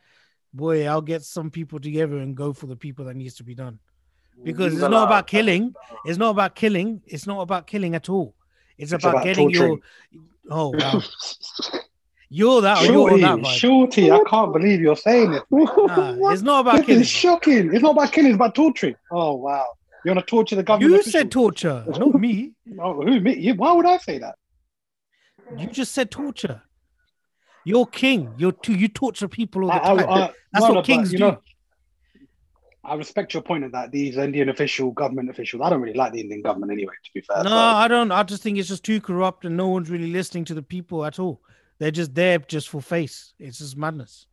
[0.55, 3.55] boy, I'll get some people together and go for the people that needs to be
[3.55, 3.79] done.
[4.43, 5.75] because it's not about killing.
[6.05, 7.03] It's not about killing.
[7.07, 8.35] It's not about killing at all.
[8.81, 9.79] It's, It's about, about getting your.
[10.51, 11.03] Oh wow,
[12.29, 12.83] you're that.
[12.85, 13.47] You're that.
[13.47, 15.43] Shorty, I can't believe you're saying it.
[15.51, 17.01] Nah, it's not about This killing.
[17.03, 17.75] is shocking.
[17.75, 18.97] It's not about killing, it's about torturing.
[19.11, 19.67] Oh wow.
[20.05, 20.91] You want to torture the government?
[20.91, 21.13] You officials?
[21.13, 22.53] said torture, not me.
[22.81, 23.53] Oh, who me?
[23.53, 24.35] Why would I say that?
[25.59, 26.63] You just said torture.
[27.65, 28.33] You're king.
[28.39, 28.75] You're too.
[28.75, 30.09] You torture people all the I, time.
[30.09, 31.25] I, That's no, what no, but, kings you do.
[31.25, 31.43] know,
[32.91, 35.63] I respect your point of that these Indian official government officials.
[35.65, 36.95] I don't really like the Indian government anyway.
[37.05, 38.11] To be fair, No, so- I don't.
[38.11, 41.05] I just think it's just too corrupt, and no one's really listening to the people
[41.05, 41.41] at all.
[41.79, 43.33] They're just there just for face.
[43.39, 44.27] It's just madness.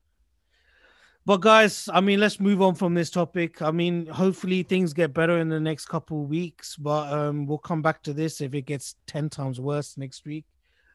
[1.26, 3.62] But guys, I mean, let's move on from this topic.
[3.62, 7.58] I mean, hopefully things get better in the next couple of weeks, but um, we'll
[7.58, 10.46] come back to this if it gets ten times worse next week.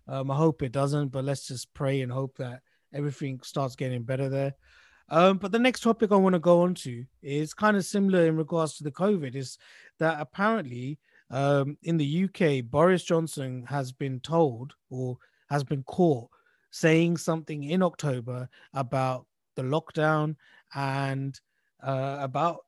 [0.08, 2.60] Um, I hope it doesn't, but let's just pray and hope that
[2.92, 4.54] everything starts getting better there.
[5.08, 8.26] Um, but the next topic I want to go on to is kind of similar
[8.26, 9.34] in regards to the COVID.
[9.34, 9.58] Is
[9.98, 10.98] that apparently
[11.30, 15.18] um, in the UK, Boris Johnson has been told or
[15.50, 16.28] has been caught
[16.70, 20.36] saying something in October about the lockdown
[20.74, 21.38] and
[21.82, 22.60] uh, about,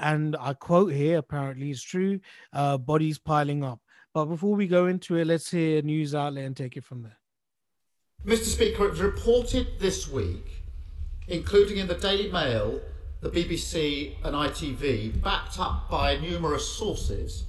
[0.00, 2.20] and I quote here, apparently it's true,
[2.52, 3.80] uh, bodies piling up.
[4.14, 7.02] But before we go into it, let's hear a news outlet and take it from
[7.02, 7.18] there.
[8.24, 8.44] Mr.
[8.44, 10.61] Speaker, it was reported this week,
[11.28, 12.80] including in the Daily Mail,
[13.20, 17.44] the BBC, and ITV, backed up by numerous sources,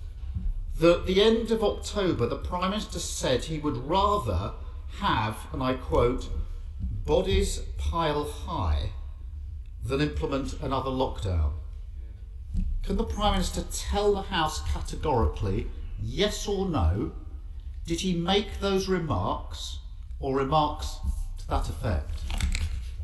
[0.80, 4.54] that at the end of October, the Prime Minister said he would rather
[5.00, 6.30] have, and I quote,
[7.06, 8.92] bodies pile high
[9.84, 11.54] than implement another lockdown.
[12.84, 15.68] Can the Prime Minister tell the House categorically,
[16.02, 17.12] yes or no,
[17.86, 19.80] did he make those remarks
[20.20, 20.98] or remarks
[21.40, 22.22] to that effect?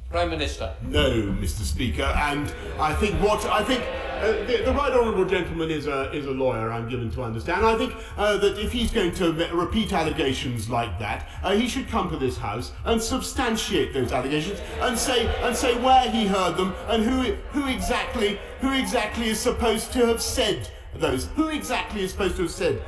[0.10, 0.74] Prime Minister.
[0.82, 1.62] No, Mr.
[1.62, 3.84] Speaker, and I think what I think
[4.19, 6.72] uh, the, the right honourable gentleman is a is a lawyer.
[6.72, 7.63] I'm given to understand.
[7.63, 11.88] I think uh, that if he's going to repeat allegations like that, uh, he should
[11.88, 16.58] come to this house and substantiate those allegations and say and say where he heard
[16.58, 21.28] them and who who exactly who exactly is supposed to have said those.
[21.36, 22.82] Who exactly is supposed to have said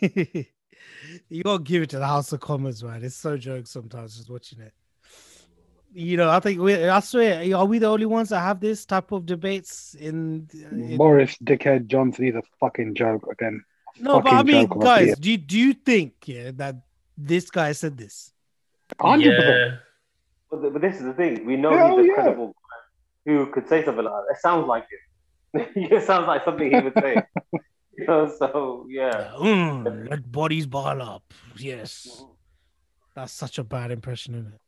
[1.28, 3.02] you gotta give it to the House of Commons, man.
[3.02, 4.72] It's so jokes sometimes just watching it.
[5.98, 8.86] You know, I think we I swear, are we the only ones that have this
[8.86, 13.64] type of debates in, in Boris Dickhead Johnson, he's a fucking joke again.
[13.98, 16.76] No, but I mean, joke of a guys, do you, do you think yeah that
[17.16, 18.32] this guy said this?
[19.00, 19.24] 100%.
[19.24, 19.76] Yeah.
[20.48, 21.44] But, th- but this is the thing.
[21.44, 22.14] We know Hell he's a yeah.
[22.14, 24.36] credible guy who could say something like that.
[24.36, 24.86] It sounds like
[25.52, 25.68] it.
[25.92, 27.20] it sounds like something he would say.
[27.98, 29.32] you know, so yeah.
[29.36, 31.24] Mm, let bodies ball up.
[31.56, 32.22] Yes,
[33.16, 34.60] that's such a bad impression, isn't it?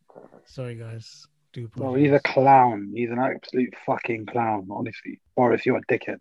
[0.47, 1.27] Sorry, guys.
[1.53, 2.93] Do No, he's a clown.
[2.95, 5.21] He's an absolute fucking clown, honestly.
[5.37, 6.19] Boris, you're a dickhead.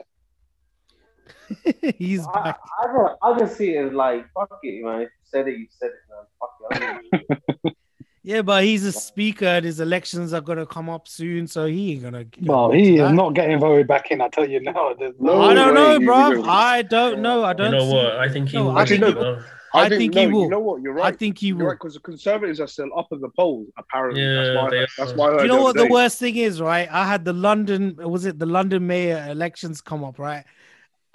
[1.97, 2.59] he's I, back.
[2.81, 5.01] I, don't, I just see it as like, fuck it, man.
[5.01, 6.25] If you said it, you said it, man.
[6.39, 6.75] Fuck it.
[6.75, 7.75] I don't give a shit.
[8.21, 11.93] Yeah, but he's a speaker, and his elections are gonna come up soon, so he
[11.93, 12.25] ain't gonna.
[12.25, 13.13] get Well, voted he is back.
[13.15, 14.21] not getting voted back in.
[14.21, 14.93] I tell you now.
[15.19, 15.41] No.
[15.41, 16.43] I don't know, bro.
[16.43, 17.43] I don't know.
[17.45, 17.71] I don't.
[17.71, 18.17] know see- what?
[18.17, 18.77] I think he No, will.
[18.77, 19.43] I Actually, think no.
[19.73, 19.81] He will.
[19.81, 20.43] Uh, I think, think he will.
[20.43, 20.81] You know what?
[20.81, 21.13] You're right.
[21.13, 21.65] I think he You're will.
[21.67, 23.67] right because the Conservatives are still up in the polls.
[23.77, 24.85] Apparently, Yeah, that's why.
[24.97, 25.93] That's why I you know what other the day.
[25.93, 26.87] worst thing is, right?
[26.91, 30.45] I had the London, was it the London mayor elections come up, right?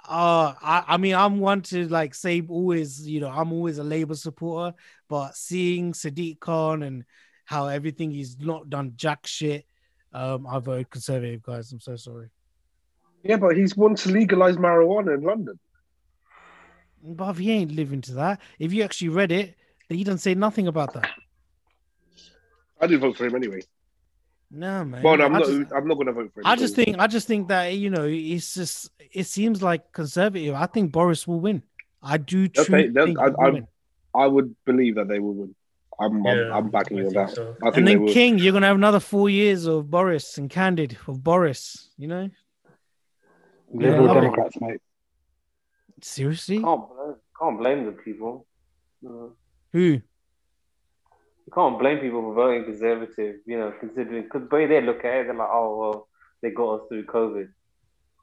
[0.07, 3.83] Uh, I, I mean, I'm one to like say always, you know, I'm always a
[3.83, 4.75] Labour supporter,
[5.09, 7.03] but seeing Sadiq Khan and
[7.45, 9.65] how everything he's not done jack shit,
[10.13, 11.71] um, I voted Conservative, guys.
[11.71, 12.29] I'm so sorry.
[13.23, 15.59] Yeah, but he's wants to legalize marijuana in London.
[17.07, 19.55] But if he ain't living to that, if you actually read it,
[19.89, 21.09] he doesn't say nothing about that.
[22.81, 23.61] I didn't vote for him anyway.
[24.51, 25.03] No, man.
[25.03, 25.47] Well, no, I'm I not.
[25.47, 26.45] just- I'm not going to vote for him.
[26.45, 30.55] I just think I just think that you know it's just it seems like conservative.
[30.55, 31.63] I think Boris will win.
[32.01, 33.67] I do They'll truly they'll- think I- I- win.
[34.13, 35.55] I would believe that they will win.
[35.99, 36.23] I'm.
[36.23, 37.31] Yeah, I'm, I'm backing I you on that.
[37.31, 37.55] so.
[37.61, 38.07] I think And then.
[38.07, 41.89] King, you're gonna have another four years of Boris and Candid of Boris.
[41.97, 42.29] You know,
[43.73, 44.13] Liberal Yeah.
[44.21, 44.81] Democrats, mate.
[46.01, 48.45] Seriously, Can't, blame- can't blame the people.
[49.05, 49.27] Uh,
[49.73, 50.01] who?
[51.45, 55.05] You can't blame people for voting conservative, you know, considering because the way they look
[55.05, 56.07] at it, they're like, oh well,
[56.41, 57.49] they got us through COVID.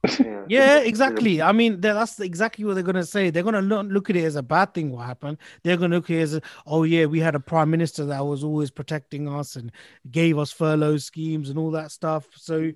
[0.19, 1.41] Yeah, Yeah, exactly.
[1.41, 3.31] I mean, that's exactly what they're gonna say.
[3.31, 4.91] They're gonna look, look at it as a bad thing.
[4.91, 5.39] What happened?
[5.63, 8.27] They're gonna look at it as, a, oh yeah, we had a prime minister that
[8.27, 9.71] was always protecting us and
[10.11, 12.27] gave us furlough schemes and all that stuff.
[12.35, 12.73] So,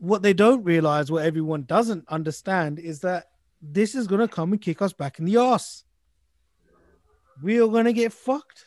[0.00, 3.29] what they don't realize, what everyone doesn't understand, is that
[3.60, 5.84] this is gonna come and kick us back in the ass.
[7.42, 8.66] We are gonna get fucked.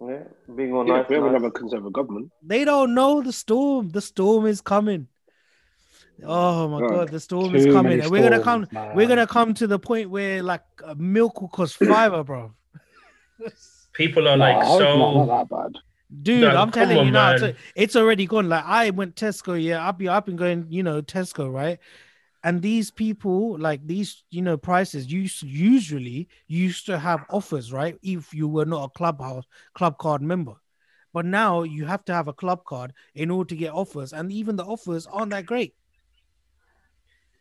[0.00, 1.02] Yeah, being all Yeah, nice.
[1.04, 1.30] if we have nice.
[1.34, 2.30] another conservative government.
[2.42, 3.90] They don't know the storm.
[3.90, 5.08] The storm is coming.
[6.22, 6.90] Oh my Right.
[6.90, 7.84] god, the storm is coming.
[7.84, 8.66] many And we're gonna come.
[8.70, 8.96] man.
[8.96, 12.52] We're gonna come to the point where like uh, milk will cost five, bro.
[13.92, 14.98] People are like it's so.
[14.98, 15.82] not, not that bad.
[16.22, 18.48] Dude, No, I'm telling on, you now, it's, it's already gone.
[18.48, 21.78] Like I went Tesco, yeah, I've been, I've been going, you know, Tesco, right?
[22.42, 27.96] And these people like these you know prices used usually used to have offers right
[28.02, 30.54] if you were not a clubhouse club card member
[31.12, 34.32] but now you have to have a club card in order to get offers and
[34.32, 35.74] even the offers aren't that great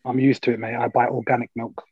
[0.06, 0.76] I'm used to it, mate.
[0.76, 1.84] I buy organic milk.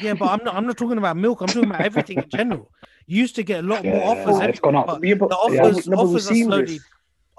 [0.00, 2.70] yeah but i'm not i'm not talking about milk i'm talking about everything in general
[3.06, 4.86] you used to get a lot more offers Yeah, it's gone up.
[5.02, 6.84] Yeah, the offers, no, offers are slowly this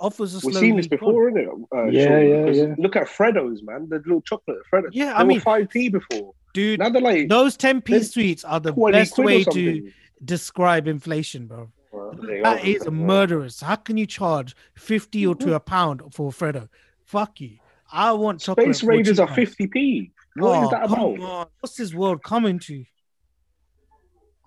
[0.08, 0.44] offers us.
[0.44, 1.48] We've seen this before, isn't it?
[1.74, 2.76] Uh, yeah, yeah, yeah.
[2.78, 3.88] Look at Freddo's, man.
[3.90, 4.90] The little chocolate Freddo.
[4.92, 6.34] Yeah, they I mean five p before.
[6.54, 9.92] Dude, now they're like those ten p sweets are the best way to
[10.26, 11.70] describe inflation, bro.
[11.92, 13.62] Well, that is a murderous.
[13.62, 15.56] How can you charge fifty or two mm-hmm.
[15.56, 16.68] a pound for Fredo?
[17.06, 17.58] Fuck you.
[17.92, 18.76] I want chocolate.
[18.76, 20.12] Space Raiders are fifty p.
[20.36, 21.20] What oh, is that about?
[21.20, 21.48] On.
[21.60, 22.84] What's this world coming to?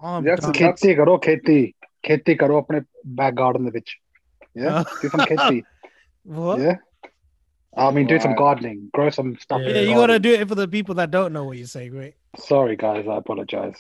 [0.03, 1.75] I'm that's, that's, खेती करो Katie.
[2.05, 2.81] खेती करो अपने
[3.19, 3.81] back garden दे
[4.55, 5.65] yeah Uh, do some खेती
[6.25, 6.59] what?
[6.61, 6.77] yeah
[7.77, 10.69] I mean do some gardening grow some stuff Yeah, you gotta do it for the
[10.69, 12.15] people that don't know what you're saying, right?
[12.39, 13.75] sorry guys I apologize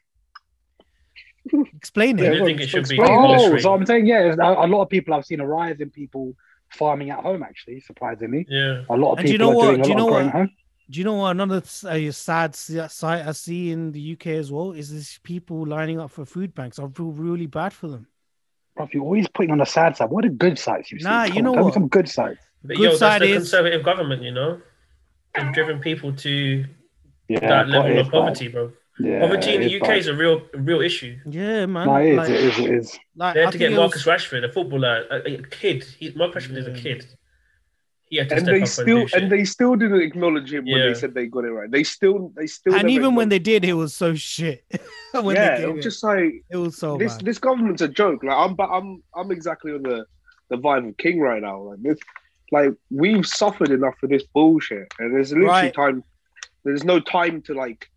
[1.76, 2.36] Explain I it.
[2.36, 3.18] don't think it should be explain.
[3.18, 5.90] oh so I'm saying yeah a, a lot of people I've seen a rise in
[5.90, 6.34] people
[6.72, 8.82] farming at home actually surprisingly Yeah.
[8.88, 9.66] a lot of And do you people know are what?
[9.68, 10.28] doing a Do you lot know of growing what?
[10.28, 10.50] at home
[10.90, 14.72] Do you know what another uh, sad sight I see in the UK as well
[14.72, 16.78] is these people lining up for food banks.
[16.78, 18.06] I feel really bad for them.
[18.76, 21.24] Bro, you're always putting on the sad side what are good sides you see Nah,
[21.24, 21.74] you know tell me what?
[21.74, 24.60] some good sides But Good yo, that's the is- conservative government, you know?
[25.34, 26.64] They've driven people to
[27.28, 28.12] yeah that level of is bad.
[28.12, 28.72] poverty, bro.
[29.00, 29.98] yeah poverty in the UK bad.
[29.98, 31.16] is a real real issue.
[31.26, 31.86] Yeah, man.
[31.86, 33.78] no it is like, it is it is like, They I to get it was-
[33.78, 35.84] Marcus Rashford, a footballer, a, a kid.
[35.98, 36.82] He, Marcus Rashford is a mm.
[36.82, 37.06] kid.
[38.08, 40.94] He had to And they still and and they still didn't acknowledge him when they
[40.94, 41.70] said they got it right.
[41.70, 44.64] They still they still and even when they did, it was so shit.
[45.12, 47.24] when yeah, they it was it, just like it was so this bad.
[47.24, 48.22] this government's a joke.
[48.22, 50.04] Like I'm but I'm I'm exactly on the
[50.50, 51.60] the vibe of King right now.
[51.62, 51.98] Like this
[52.52, 54.86] like we've suffered enough for this bullshit.
[54.98, 55.74] And there's literally Right.
[55.74, 56.04] time
[56.64, 57.88] there's no time to like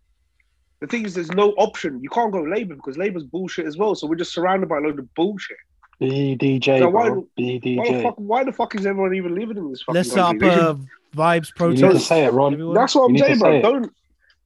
[0.80, 2.00] the thing is there's no option.
[2.02, 3.94] You can't go Labour because Labour's bullshit as well.
[3.94, 5.56] So we're just surrounded by a load of bullshit.
[6.00, 9.70] BDJ So why- bro Why the fuck why the fuck is everyone even living in
[9.70, 10.48] this fucking Let's set up country?
[10.48, 11.92] They should- a vibes you need protest.
[11.92, 13.52] to say it Ron Everyone- That's what You I'm saying, bro.
[13.56, 13.62] it.
[13.62, 13.92] Don't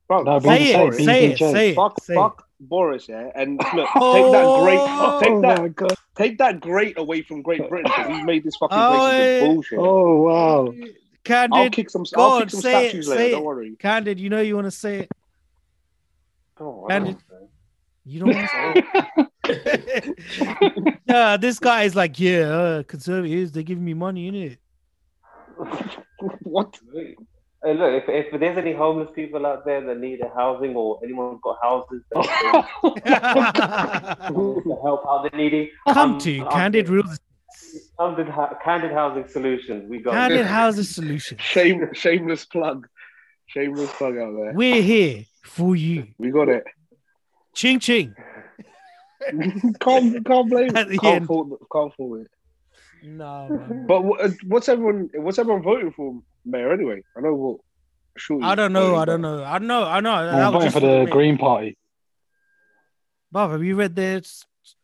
[0.09, 1.05] bro, No, say it, Boris.
[1.05, 1.75] say it, say it.
[1.75, 3.31] Fuck, say fuck Boris, yeah.
[3.35, 4.33] And look, take Oh.
[4.33, 7.91] that great, oh take oh that, my god take that great away from Great Britain
[7.95, 9.47] because he's made this fucking Oh, place into oh, yeah.
[9.55, 9.79] bullshit.
[9.79, 10.97] oh wow it.
[11.25, 13.25] I'll Candid, kick some, go I'll kick some say statues say later.
[13.27, 13.31] it.
[13.33, 13.77] Don't worry.
[13.79, 15.09] Candid, you know you want to say it.
[16.59, 17.32] Oh, I And don't know.
[18.05, 23.85] You don't want to say yeah, this guy is like, yeah, uh, conservatives, they're giving
[23.85, 24.59] me money in it.
[26.43, 26.79] what?
[27.65, 30.99] Hey, look, if, if there's any homeless people out there that need a housing or
[31.05, 32.23] anyone's got houses that
[34.65, 36.95] to help out the needy, Come I'm- to I'm Candid there.
[36.95, 37.05] Real
[37.99, 38.29] Candid,
[38.65, 39.89] Candid Housing Solutions.
[39.89, 41.41] We got Candid Housing Solutions.
[41.41, 42.89] Shame, shameless plug,
[43.47, 44.53] shameless plug out there.
[44.55, 46.09] We're here for you.
[46.19, 46.65] We got it.
[47.55, 48.15] Ching ching.
[49.81, 50.99] can't, can't blame At the.
[50.99, 51.27] Can't end.
[51.27, 52.29] fault, can't fault it.
[53.05, 53.87] No, man.
[53.87, 54.03] But
[54.47, 55.11] what's everyone?
[55.15, 56.73] What's everyone voting for, Mayor?
[56.73, 57.57] Anyway, I know what.
[58.17, 58.97] Sure, I don't know.
[58.97, 59.43] I don't know.
[59.43, 59.85] I don't know.
[59.85, 60.11] I know.
[60.13, 61.11] I'm voting for the me.
[61.11, 61.79] Green Party
[63.31, 64.21] Bob, have you read their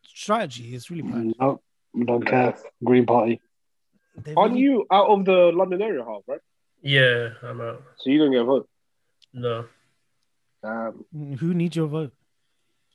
[0.02, 0.74] strategy?
[0.74, 1.34] It's really bad.
[1.38, 1.60] no
[2.06, 3.40] don't care Green Party
[4.16, 6.40] They Aren't really- you out of the London area half, right?
[6.80, 7.82] Yeah, I'm out.
[7.98, 8.68] So you don't get a vote.
[9.34, 9.66] No.
[10.62, 11.04] Um,
[11.38, 12.12] Who needs your vote?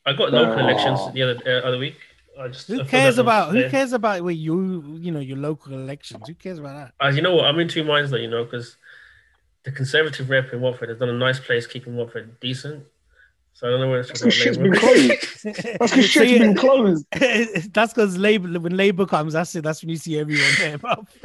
[0.05, 0.67] I got local No.
[0.69, 1.95] elections the other uh, other week.
[2.39, 5.73] I just, Who thought cares about who cares about where you you know your local
[5.73, 6.23] elections?
[6.27, 7.05] Who cares about that?
[7.05, 7.45] Uh, you know what?
[7.45, 8.75] I'm in two minds though, you know, because
[9.63, 12.83] the Conservative rep in Watford has done a nice place keeping Watford decent.
[13.53, 14.71] So I don't know whether That's it's because about shit's Labour.
[14.71, 15.43] been closed.
[15.79, 17.05] That's because shit's been closed.
[17.73, 19.63] that's because labor when labor comes, that's it.
[19.63, 20.77] That's when you see everyone there.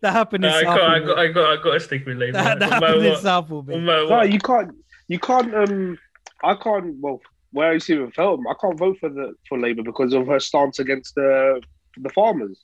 [0.00, 2.16] that happened in No, I, got, I, got, I got, I got to stick with
[2.18, 2.32] Labour.
[2.34, 3.16] That, that no matter happened in.
[3.20, 3.84] Southall, No man.
[3.84, 4.32] matter No, what.
[4.32, 4.74] you can't.
[5.08, 5.54] You can't.
[5.54, 5.98] Um,
[6.44, 6.96] I can't.
[7.00, 7.20] Well,
[7.52, 10.40] where I see with Feltham, I can't vote for the for Labour because of her
[10.40, 11.60] stance against the
[11.96, 12.62] the farmers,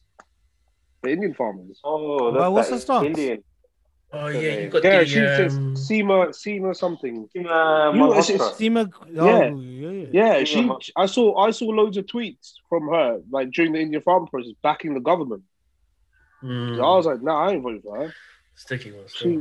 [1.02, 1.80] the Indian farmers.
[1.84, 3.06] Oh, Well, what's that the stance?
[3.06, 3.44] Indian.
[4.12, 7.28] Oh yeah, you got Yeah, the she says um, Seema Seema something.
[7.36, 9.22] Uh, You- it's- it's- Seema, Yeah.
[9.54, 10.08] oh, yeah, yeah.
[10.12, 10.62] Yeah, Seema she.
[10.64, 11.36] Mal- I saw.
[11.38, 15.00] I saw loads of tweets from her, like during the Indian farm process, backing the
[15.10, 15.44] government.
[16.42, 18.14] mm, So I was like, nah, I ain't voting for her.
[18.56, 19.38] Sticking with She,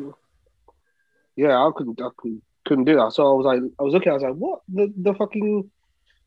[1.35, 3.11] yeah, I couldn't, I couldn't, couldn't do that.
[3.11, 4.59] So I was like, I was looking, I was like, what?
[4.69, 5.69] The the fucking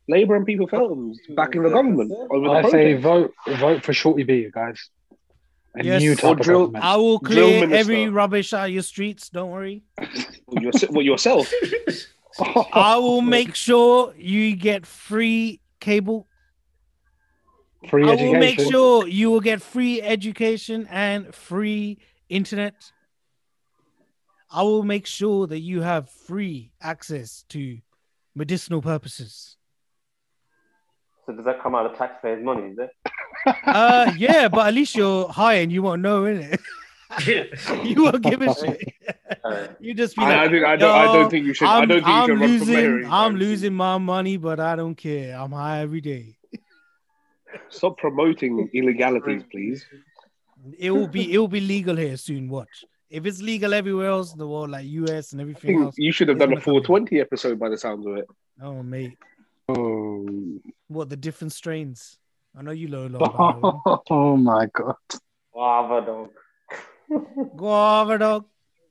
[0.08, 3.32] Labour and People Felthams backing the government over the I say vote
[3.64, 4.90] vote for Shorty B guys
[5.78, 6.02] a Yes.
[6.02, 7.76] new type drill- government I will Drill clear minister.
[7.92, 9.30] every rubbish out of your streets.
[9.30, 9.82] Don't worry.
[10.46, 11.50] What, yourse- what yourself?
[12.72, 16.26] I will make sure you get free cable.
[17.88, 22.91] free I education will make sure you will get free education and free internet.
[24.52, 27.78] I will make sure that you have free access to
[28.34, 29.56] medicinal purposes.
[31.26, 32.72] So does that come out of taxpayers' money?
[32.72, 32.90] Is it?
[33.64, 36.60] Uh, yeah, but at least you're high and you won't know, innit?
[37.84, 38.94] you won't give a shit.
[39.80, 41.78] You just be I- like, I think- I don't- I don't think you should- I
[41.80, 44.60] I'm, don't think you I'm should run for losing, mayor I'm losing my money, but
[44.60, 45.36] I don't care.
[45.38, 46.36] I'm high every day.
[47.68, 49.84] Stop promoting illegalities, please.
[50.78, 52.48] It will be, it will be legal here soon.
[52.48, 52.84] Watch.
[53.12, 55.94] If it's legal everywhere else in the world, like US and everything else.
[55.98, 56.82] you should have done a gonna come here.
[56.82, 58.26] 420 episode by the sounds of it.
[58.60, 59.18] Oh, mate.
[59.68, 60.26] Oh,
[60.88, 62.18] What the different strains?
[62.56, 64.96] I know you know a lot about oh my god.
[65.52, 66.30] guava dog.
[67.56, 68.44] Guava dog.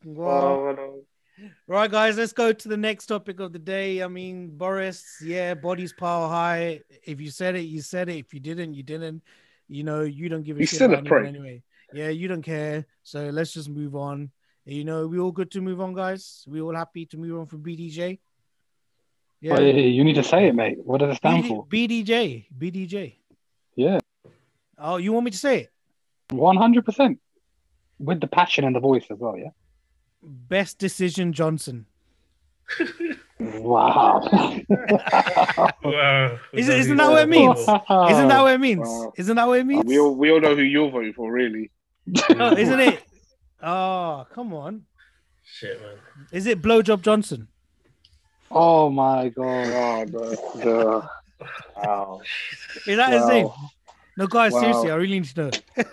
[0.03, 0.55] Guava.
[0.55, 0.99] Guava dog.
[1.67, 4.03] Right, guys, let's go to the next topic of the day.
[4.03, 6.81] I mean, Boris, yeah, body's power high.
[7.03, 8.17] If you said it, you said it.
[8.19, 9.23] If you didn't, you didn't.
[9.67, 11.35] You know, you don't give a He's shit still a about anyone prick.
[11.35, 11.63] anyway.
[11.93, 12.85] Yeah, you don't care.
[13.03, 14.31] So let's just move on.
[14.65, 16.45] You know, we all good to move on, guys.
[16.47, 18.19] We all happy to move on from BDJ.
[19.41, 20.77] Yeah, Hey, you need to say it, mate.
[20.83, 21.65] What does it stand BD, for?
[21.65, 23.15] BDJ, BDJ.
[23.75, 23.99] Yeah,
[24.77, 25.69] Oh, you want me to say it?
[26.29, 27.19] one hundred percent.
[27.99, 29.37] With the passion and the voice as well.
[29.37, 29.49] Yeah.
[30.23, 31.85] Best decision, Johnson.
[33.39, 34.21] Wow.
[35.83, 36.39] Wow.
[36.53, 37.59] Is it- isn't that what it means?
[37.59, 38.87] Isn't that what it means?
[39.17, 39.85] Isn't that what it uh, means?
[39.85, 41.71] We all, we all know who you're voting for, really.
[42.35, 43.03] No, isn't it?
[43.61, 44.83] Oh, come on.
[45.43, 45.95] Shit, man.
[46.31, 47.47] Is it Blowjob Johnson?
[48.49, 50.13] oh my god.
[50.15, 50.63] Oh, no.
[50.65, 51.09] no.
[51.77, 52.21] Wow.
[52.85, 53.47] Is that his name?
[54.17, 54.59] No, guys, Wow.
[54.59, 55.51] seriously, I really need to know.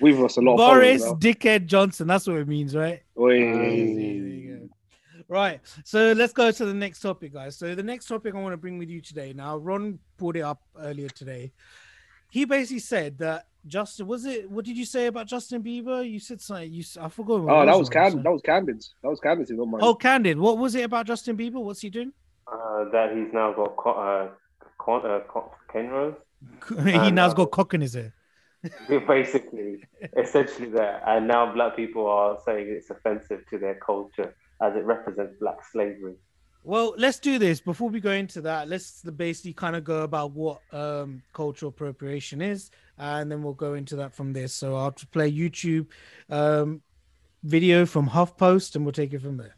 [0.00, 2.06] We've lost a lot of Boris followers Dickhead Johnson.
[2.08, 3.02] That's what it means, right?
[3.16, 3.22] now.
[3.22, 3.38] Oi.
[3.38, 5.24] There you go.
[5.28, 5.60] Right.
[5.84, 7.56] So let's go to the next topic, guys.
[7.56, 9.34] So the next topic I want to bring with you today.
[9.34, 11.52] Now, Ron brought it up earlier today.
[12.30, 14.50] He basically said that Justin was it?
[14.50, 16.08] What did you say about Justin Bieber?
[16.08, 16.72] You said something.
[16.72, 17.42] You s- I forgot.
[17.42, 18.04] what Oh, it that was Ron.
[18.04, 18.24] Candid.
[18.24, 18.94] That was Candid's.
[19.02, 19.50] That was Candid's.
[19.50, 19.80] Not mine.
[19.82, 20.38] Oh, Candid.
[20.38, 21.62] What was it about Justin Bieber?
[21.62, 22.12] What's he doing?
[22.50, 24.28] Uh, that he's now got co- uh,
[24.78, 26.16] con- uh, con- Kenros.
[26.84, 27.36] he Uh, now's no.
[27.44, 28.14] got cock in his ear.
[28.88, 29.84] Basically,
[30.16, 31.02] essentially that.
[31.06, 35.58] And now black people are saying it's offensive to their culture as it represents black
[35.72, 36.14] slavery.
[36.62, 38.68] Well, let's do this before we go into that.
[38.68, 42.70] Let's basically kind of go about what um, cultural appropriation is,
[43.00, 44.52] and then we'll go into that from this.
[44.52, 45.86] So I'll play YouTube
[46.28, 46.82] um,
[47.42, 49.56] video from HuffPost, and we'll take it from there.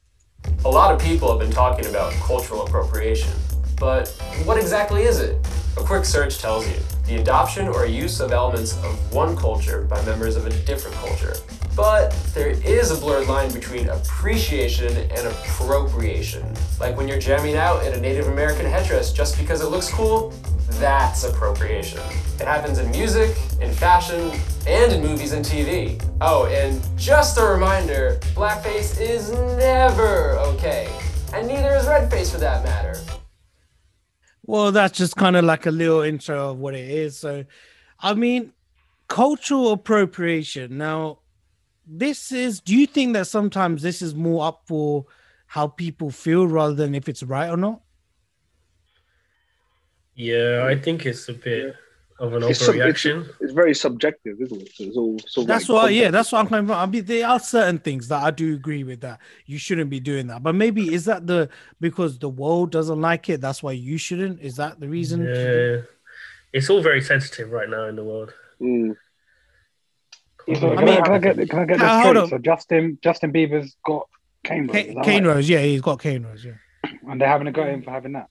[0.64, 3.32] A lot of people have been talking about cultural appropriation,
[3.78, 4.09] but
[4.45, 5.36] what exactly is it?
[5.76, 6.76] A quick search tells you
[7.07, 11.34] the adoption or use of elements of one culture by members of a different culture.
[11.74, 16.45] But there is a blurred line between appreciation and appropriation.
[16.78, 20.34] Like when you're jamming out in a Native American headdress just because it looks cool,
[20.83, 22.01] that's appropriation.
[22.41, 24.33] It happens in music, in fashion,
[24.66, 26.03] and in movies and TV.
[26.20, 30.93] Oh, and just a reminder blackface is never okay,
[31.33, 33.01] and neither is redface for that matter.
[34.43, 37.16] Well, that's just kind of like a little intro of what it is.
[37.16, 37.45] So,
[38.01, 38.53] I mean,
[39.07, 40.78] cultural appropriation.
[40.78, 41.20] Now,
[41.87, 45.05] this is, do you think that sometimes this is more up for
[45.47, 47.83] how people feel rather than if it's right or not?
[50.14, 51.74] Yeah, I think it's a bit
[52.18, 53.26] of an It's, sub- overreaction.
[53.28, 54.70] it's, it's very subjective, isn't it?
[54.74, 56.76] So it's all sort of That's like what, yeah, that's what I'm coming from.
[56.76, 60.00] I mean, there are certain things that I do agree with that you shouldn't be
[60.00, 60.42] doing that.
[60.42, 61.48] But maybe is that the
[61.80, 63.40] because the world doesn't like it?
[63.40, 64.40] That's why you shouldn't.
[64.40, 65.24] Is that the reason?
[65.24, 65.82] Yeah.
[66.52, 68.34] It's all very sensitive right now in the world.
[68.60, 68.94] Mm.
[70.54, 72.16] So I can, I, can I get can I get this hold straight?
[72.16, 72.28] on.
[72.28, 74.08] So Justin Justin Bieber's got
[74.44, 75.34] cane rows, is cane right?
[75.36, 76.52] rose, yeah, he's got cane rows, yeah.
[77.08, 78.28] and they're having a go at him for having that.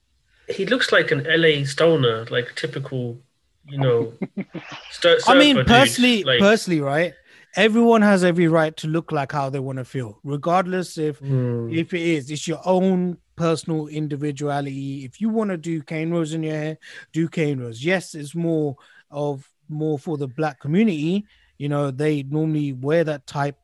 [0.52, 3.24] He looks like an LA stoner, like typical,
[3.66, 4.20] you know.
[4.90, 7.16] st- I mean, surfer dude, personally, like, personally, right?
[7.56, 11.62] Everyone has every right to look like how they want to feel, regardless if hmm,
[11.68, 12.32] if it is.
[12.32, 15.06] It's your own personal individuality.
[15.06, 16.78] If you want to do cane rows in your hair,
[17.14, 17.84] do cane rows.
[17.84, 18.76] Yes, it's more
[19.10, 21.26] of more for the black community.
[21.58, 23.58] You know, they normally wear that type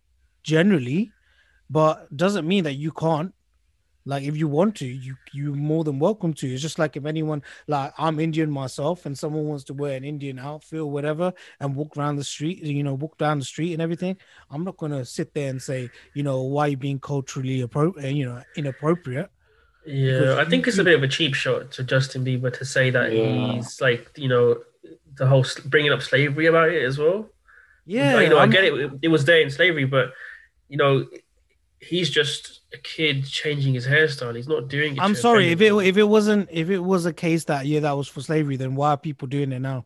[0.43, 1.13] generally,
[1.69, 3.33] but doesn't mean that you can't.
[4.07, 6.47] Like if you want to, you you more than welcome to.
[6.51, 10.05] It's just like if anyone like I'm Indian myself and someone wants to wear an
[10.05, 13.73] Indian outfit or whatever and walk around the street, you know, walk down the street
[13.73, 14.15] and everything.
[14.49, 18.09] I'm not gonna sit there and say, you know, why you being culturally appropriate, uh,
[18.09, 19.29] you know, inappropriate.
[19.85, 22.51] Yeah, Because I you- think it's a bit of a cheap shot to Justin Bieber
[22.57, 23.53] to say that Yeah.
[23.55, 24.57] he's like, you know,
[25.17, 27.29] the whole bringing up slavery about it as well.
[27.85, 28.73] Yeah, you know, i I'm- get it.
[28.73, 28.91] it.
[29.01, 30.13] It was there in slavery, but
[30.69, 31.07] you know,
[31.81, 34.35] he's just a kid changing his hairstyle.
[34.35, 35.01] He's not doing it.
[35.01, 37.91] I'm sorry if it if it wasn't if it was a case that yeah that
[37.91, 39.85] was for slavery, then why are people doing it now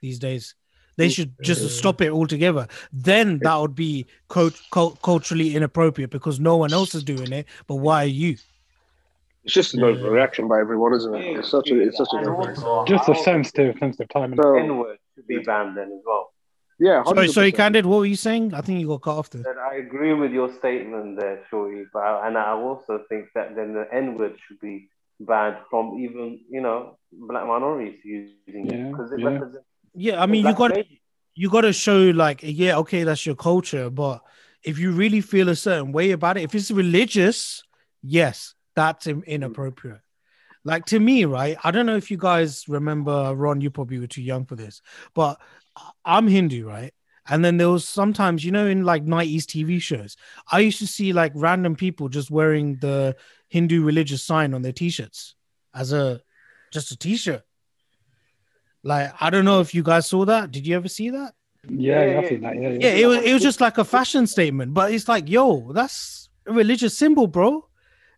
[0.00, 0.54] these days?
[0.96, 2.66] They mm, should just uh, stop it altogether.
[2.92, 7.46] Then that would be cult- cult- culturally inappropriate because no one else is doing it.
[7.68, 8.36] But why are you?
[9.44, 11.38] It's just an overreaction by everyone, isn't it?
[11.38, 12.58] It's such a it's such a difference.
[12.88, 14.30] Just I a also sensitive, sensitive time.
[14.30, 16.32] think So- the N-word should be banned then as well.
[16.80, 17.30] Yeah, Sorry, 100%.
[17.32, 17.86] sorry, Candid.
[17.86, 18.54] What were you saying?
[18.54, 19.42] I think you got cut off there.
[19.42, 23.56] That I agree with your statement there, Shorty, but I, and I also think that
[23.56, 24.88] then the N-word should be
[25.20, 29.26] banned from even you know black minorities using Yeah, it because it yeah.
[29.28, 29.66] represents.
[29.94, 30.86] Yeah, I mean, you got race.
[31.34, 34.22] you got to show like, yeah, okay, that's your culture, but
[34.62, 37.64] if you really feel a certain way about it, if it's religious,
[38.02, 40.00] yes, that's inappropriate.
[40.64, 41.56] Like to me, right?
[41.64, 43.60] I don't know if you guys remember, Ron.
[43.60, 44.80] You probably were too young for this,
[45.14, 45.40] but
[46.04, 46.92] I'm Hindu, right?
[47.28, 50.16] And then there was sometimes, you know, in like 90s TV shows,
[50.50, 53.16] I used to see like random people just wearing the
[53.48, 55.34] Hindu religious sign on their t-shirts
[55.74, 56.20] as a
[56.72, 57.42] just a t-shirt.
[58.82, 60.50] Like, I don't know if you guys saw that.
[60.50, 61.34] Did you ever see that?
[61.68, 62.56] Yeah, Yeah, yeah, I think that.
[62.56, 65.72] Yeah, Yeah, it was it was just like a fashion statement, but it's like, yo,
[65.72, 67.67] that's a religious symbol, bro.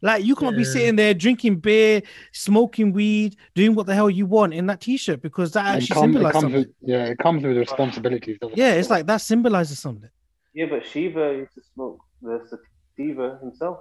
[0.03, 4.25] Like you can't be sitting there drinking beer, smoking weed, doing what the hell you
[4.25, 6.59] want in that t-shirt because that actually come, symbolizes comes something.
[6.61, 8.39] with, yeah, it comes with responsibilities.
[8.41, 8.61] doesn't it?
[8.61, 10.09] Yeah, it's like that symbolizes something.
[10.55, 13.79] Yeah, but Shiva used to smoke the sativa himself.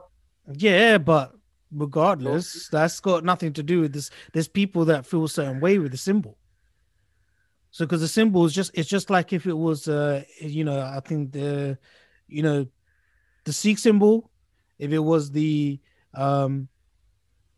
[0.53, 1.33] Yeah, but
[1.71, 4.09] regardless, that's got nothing to do with this.
[4.33, 6.37] There's people that feel a certain way with the symbol.
[7.71, 10.81] So because the symbol is just it's just like if it was uh you know,
[10.81, 11.77] I think the
[12.27, 12.67] you know
[13.45, 14.31] the Sikh symbol,
[14.77, 15.79] if it was the
[16.13, 16.67] um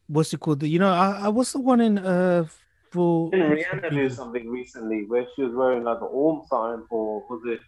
[0.07, 0.63] what's it called?
[0.63, 2.45] You know, I, I what's the one in uh
[2.91, 7.23] for Didn't Rihanna do something recently where she was wearing like an Om sign for
[7.29, 7.59] was it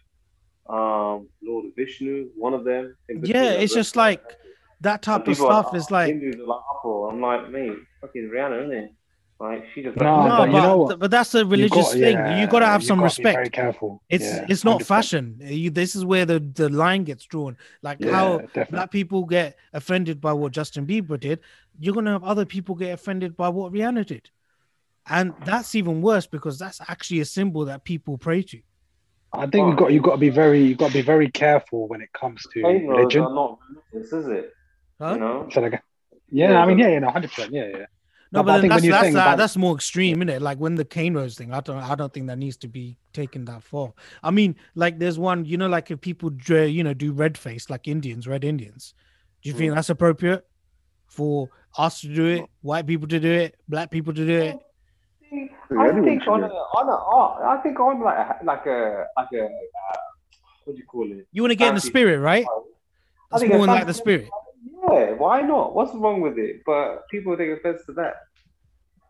[0.68, 2.96] um Lord Vishnu, one of them?
[3.08, 4.22] in yeah, it's just like
[4.80, 7.10] that type of people are- stuff is like Hindus are like uproar.
[7.12, 8.90] I'm like, mate, fucking Rihanna, isn't it?
[9.40, 10.98] Like she just No, no, but you know what?
[11.00, 12.16] but that's a You've religious got- thing.
[12.16, 13.36] yeah, you got to have some got to be respect.
[13.36, 14.02] Very careful.
[14.08, 14.86] It's Yeah, it's not 100%.
[14.86, 15.36] fashion.
[15.40, 17.56] You, this is where the, the line gets drawn.
[17.82, 18.64] Like Yeah, how definitely.
[18.70, 21.40] black people get offended by what Justin Bieber did,
[21.80, 24.30] you're gonna have other people get offended by what Rihanna did,
[25.08, 28.60] and that's even worse because that's actually a symbol that people pray to.
[29.32, 31.88] I think you've got you've got to be very you've got to be very careful
[31.88, 33.22] when it comes to Pharaohs religion.
[33.24, 33.58] not
[33.92, 34.52] religious, is it?
[35.00, 35.14] Huh?
[35.14, 35.48] You know?
[35.52, 35.82] So like,
[36.30, 37.86] yeah, I mean, yeah, yeah, no, hundred percent, yeah, yeah.
[38.34, 40.42] No, No, but but then that's that's, saying uh, about- that's more extreme, isn't it?
[40.42, 42.96] Like when the cane rows thing, I don't I don't think that needs to be
[43.12, 43.92] taken that far.
[44.24, 47.38] I mean, like there's one, you know, like if people dre- you know do red
[47.38, 48.92] face like Indians, red Indians,
[49.42, 49.76] do you think Mm.
[49.76, 50.44] that's appropriate
[51.06, 54.58] for us to do it, white people to do it, black people to do it?
[55.32, 59.06] I anyone think should on a, on a, I think on like a, like a
[59.16, 59.96] like a uh,
[60.64, 61.26] what do you call it?
[61.32, 62.44] You want to get in the spirit, right?
[62.44, 62.58] I
[63.30, 64.28] That's think more in like the spirit.
[64.90, 65.74] Yeah, why not?
[65.74, 66.62] What's wrong with it?
[66.66, 68.14] But people take offense to that.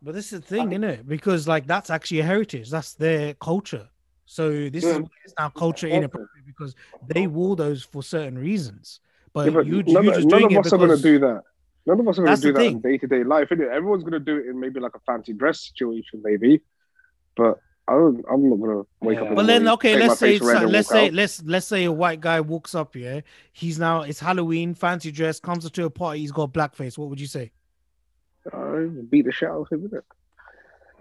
[0.02, 1.08] But this is the thing, isn't it?
[1.08, 2.70] Because like that's actually a heritage.
[2.70, 3.88] That's their culture.
[4.26, 5.02] So this is Yeah.
[5.24, 6.74] it's now culture inappropriate because
[7.06, 9.00] they wore those for certain reasons.
[9.32, 11.02] But, Yeah, but you, none, you just none doing of it us are going to
[11.02, 11.42] do that.
[11.86, 12.76] None of us are going to do that thing.
[12.76, 13.48] in day to day life.
[13.50, 13.68] Innit?
[13.70, 16.62] Everyone's going to do it in maybe like a fancy dress situation, maybe.
[17.36, 19.24] But I don't, I'm not going to wake up.
[19.24, 21.12] in the Well, then okay, let's say face so- let's say out.
[21.12, 23.22] let's let's say a white guy walks up here.
[23.52, 26.20] He's now it's Halloween, fancy dress, comes to a party.
[26.20, 26.96] He's got blackface.
[26.96, 27.52] What would you say?
[28.52, 28.76] Uh,
[29.10, 30.02] beat the shit out of him, innit?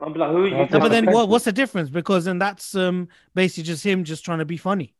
[0.01, 0.55] I'm like, who are you?
[0.57, 1.89] No, but then what, what's the difference?
[1.89, 4.93] Because then that's um basically just him just trying to be funny.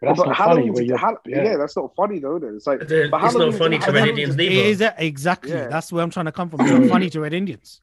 [0.00, 0.50] But that's but not funny.
[0.50, 1.42] Halloween's- Where you're, Hall- yeah.
[1.44, 1.56] yeah.
[1.56, 2.38] that's not funny though.
[2.38, 5.50] Then it's like, but it's not Halloween's- funny to Red Indians It is that exactly?
[5.50, 5.66] Yeah.
[5.68, 6.60] That's where I'm trying to come from.
[6.62, 7.80] It's not funny to Red Indians.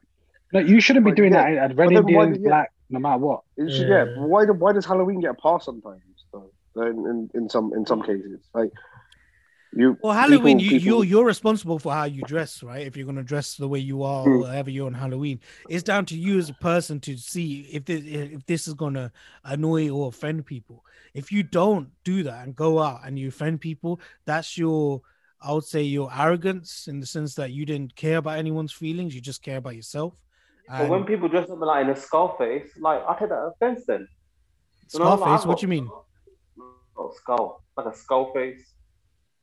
[0.53, 2.99] No, you shouldn't be But doing yeah, that at Red then why Indians, black, no
[2.99, 3.41] matter what.
[3.55, 4.05] It's yeah.
[4.05, 4.05] Yeah.
[4.17, 6.01] Why do, why does Halloween get a pass sometimes?
[6.33, 8.71] Though, in, in in some in some cases, like
[9.73, 9.97] you.
[10.01, 12.85] Well, Halloween, people- you people- you're you're responsible for how you dress, right?
[12.85, 14.41] If you're gonna dress the way you are, or hmm.
[14.41, 18.01] whatever you're on Halloween, it's down to you as a person to see if this
[18.05, 19.11] if this is gonna
[19.43, 20.83] annoy or offend people.
[21.13, 25.01] If you don't do that and go out and you offend people, that's your
[25.41, 29.13] I would say your arrogance in the sense that you didn't care about anyone's feelings,
[29.13, 30.13] you just care about yourself.
[30.69, 33.85] But when people dress up like in a skull face, like I take that offense
[33.87, 34.07] then.
[34.93, 35.89] You know, like, what do you mean?
[36.97, 38.73] Oh, skull, like a skull face,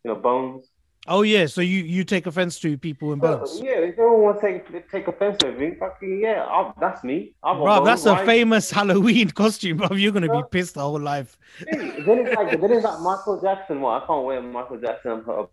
[0.02, 0.70] you know, bones.
[1.06, 3.60] Oh yeah, so you you take offense to people in bones.
[3.62, 7.34] Yeah, if everyone wants to take take offense to everything, fucking yeah, I'll, that's me.
[7.42, 9.94] I've Bro, that's a famous Halloween costume, bro.
[9.96, 11.36] You're gonna be pissed the whole life.
[11.70, 13.82] Then it's like then it's like Michael Jackson.
[13.82, 15.46] Well, I can't wear Michael Jackson and put a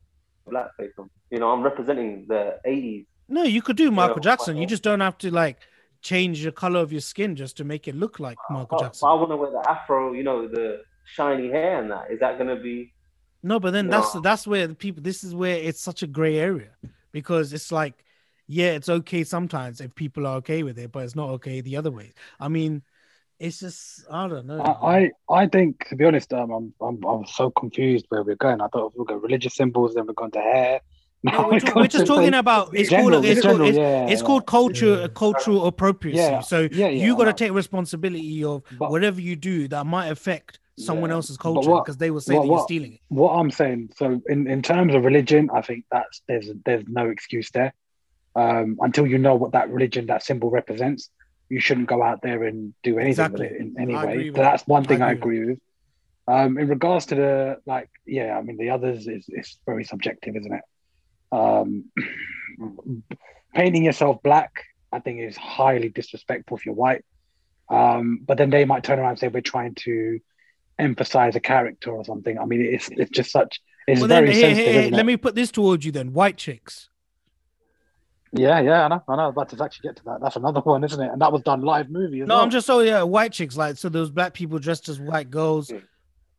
[0.47, 1.09] black face on.
[1.29, 3.05] You know, I'm representing the '80s.
[3.31, 4.57] No, you could do Michael Yeah, Jackson.
[4.57, 5.57] You just don't have to like
[6.01, 8.85] change the color of your skin just to make it look like Michael But, but
[8.85, 9.07] Jackson.
[9.07, 10.13] I want to wear the afro.
[10.13, 10.81] You know, the
[11.15, 12.11] shiny hair and that.
[12.11, 12.93] Is that gonna be?
[13.43, 14.21] No, but then that's No.
[14.21, 15.01] that's where the people.
[15.01, 16.77] This is where it's such a gray area
[17.11, 18.03] because it's like,
[18.47, 21.77] yeah, it's okay sometimes if people are okay with it, but it's not okay the
[21.77, 22.13] other way.
[22.39, 22.83] I mean,
[23.39, 24.61] It's just I don't know.
[24.61, 28.35] I, I I think to be honest, um, I'm I'm I'm so confused where we're
[28.35, 28.61] going.
[28.61, 30.81] I thought we'll going religious symbols, then we're going to hair.
[31.23, 34.21] No, we're, we're just talking about it's General, called it's, general, called, it's, yeah, it's
[34.21, 34.25] yeah.
[34.25, 36.17] called culture cultural appropriacy.
[36.17, 40.07] Yeah, so yeah, yeah, you got to take responsibility of whatever you do that might
[40.07, 41.17] affect someone Yeah.
[41.17, 42.99] else's culture because they will say what- that you're what- stealing it.
[43.09, 47.09] What I'm saying, so in, in terms of religion, I think that's there's there's no
[47.09, 47.73] excuse there.
[48.35, 51.11] Um, until you know what that religion, that symbol represents,
[51.49, 53.47] you shouldn't go out there and do anything Exactly.
[53.47, 54.31] with it in any way.
[54.33, 55.59] So that's one thing I I agree agree with.
[56.27, 60.35] Um, in regards to the like, yeah, I mean the others is it's very subjective,
[60.35, 60.61] isn't it?
[61.31, 61.85] Um,
[63.53, 67.03] painting yourself black, I think, is highly disrespectful if you're white.
[67.69, 70.19] Um, but then they might turn around and say we're trying to
[70.77, 72.37] emphasize a character or something.
[72.37, 74.73] I mean, it's it's just such it's well, very then, hey, sensitive.
[74.73, 76.13] hey, hey, let me put this towards you then.
[76.13, 76.89] White chicks.
[78.33, 79.27] Yeah, yeah, I know, I know.
[79.27, 80.21] About to actually get to that.
[80.21, 81.11] That's another one, isn't it?
[81.11, 82.43] And that was done live movie No, well.
[82.43, 83.57] I'm just so yeah, white chicks.
[83.57, 85.71] Like so, those black people dressed as white girls.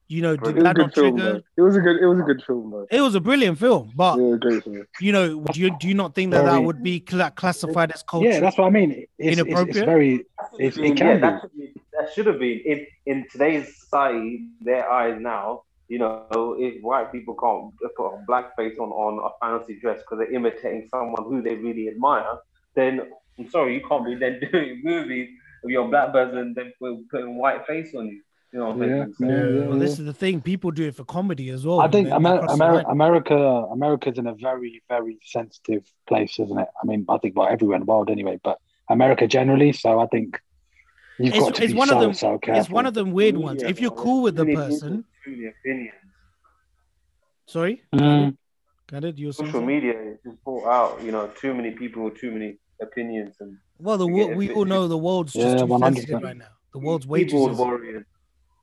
[0.09, 1.33] You know, It did was a that good not film, trigger?
[1.33, 1.43] though.
[1.57, 1.97] It was a good.
[2.03, 2.87] It was a good film, though.
[2.91, 4.85] It was a brilliant film, but Yeah, great film.
[5.01, 8.29] you know, do you do you not think that that would be classified as culture?
[8.29, 9.07] Yeah, that's what I mean.
[9.19, 10.27] It's, it's, it's very
[10.59, 11.73] it's, it can that, be.
[11.99, 14.49] that should have been in in today's society.
[14.61, 19.19] Their eyes now, you know, if white people can't put a black face on on
[19.25, 22.37] a fancy dress because they're imitating someone who they really admire,
[22.75, 23.01] then
[23.39, 25.31] I'm sorry, you can't be then doing movies
[25.65, 26.73] of your black person and then
[27.11, 28.21] putting white face on you.
[28.53, 29.15] You know what I'm Yeah, saying?
[29.21, 30.43] yeah, yeah, Well, this is the thing.
[30.43, 31.81] People do it for comedy as well.
[31.81, 36.59] I think then Amer- cross Amer- America, America's in a very, very sensitive place, isn't
[36.59, 36.69] it?
[36.83, 38.59] I mean, I think well, everywhere in the world anyway, but
[38.91, 39.73] America generally.
[39.73, 40.39] So I think
[41.19, 42.13] you've got It's, to it's be one so, of them.
[42.13, 42.61] so careful.
[42.61, 43.63] It's one of them weird ones.
[43.63, 45.95] Yeah, If you're cool with the person, people, too many opinions.
[47.47, 48.37] sorry, Mm.
[48.87, 49.17] got it.
[49.17, 49.67] You Social something?
[49.67, 53.57] media is just brought out, you know, too many people with too many opinions and
[53.79, 55.95] Well, the to wo- get we all know the world's just Yeah, too 100%.
[55.97, 56.49] sensitive right now.
[56.75, 58.05] The world's way too keyboard sensitive.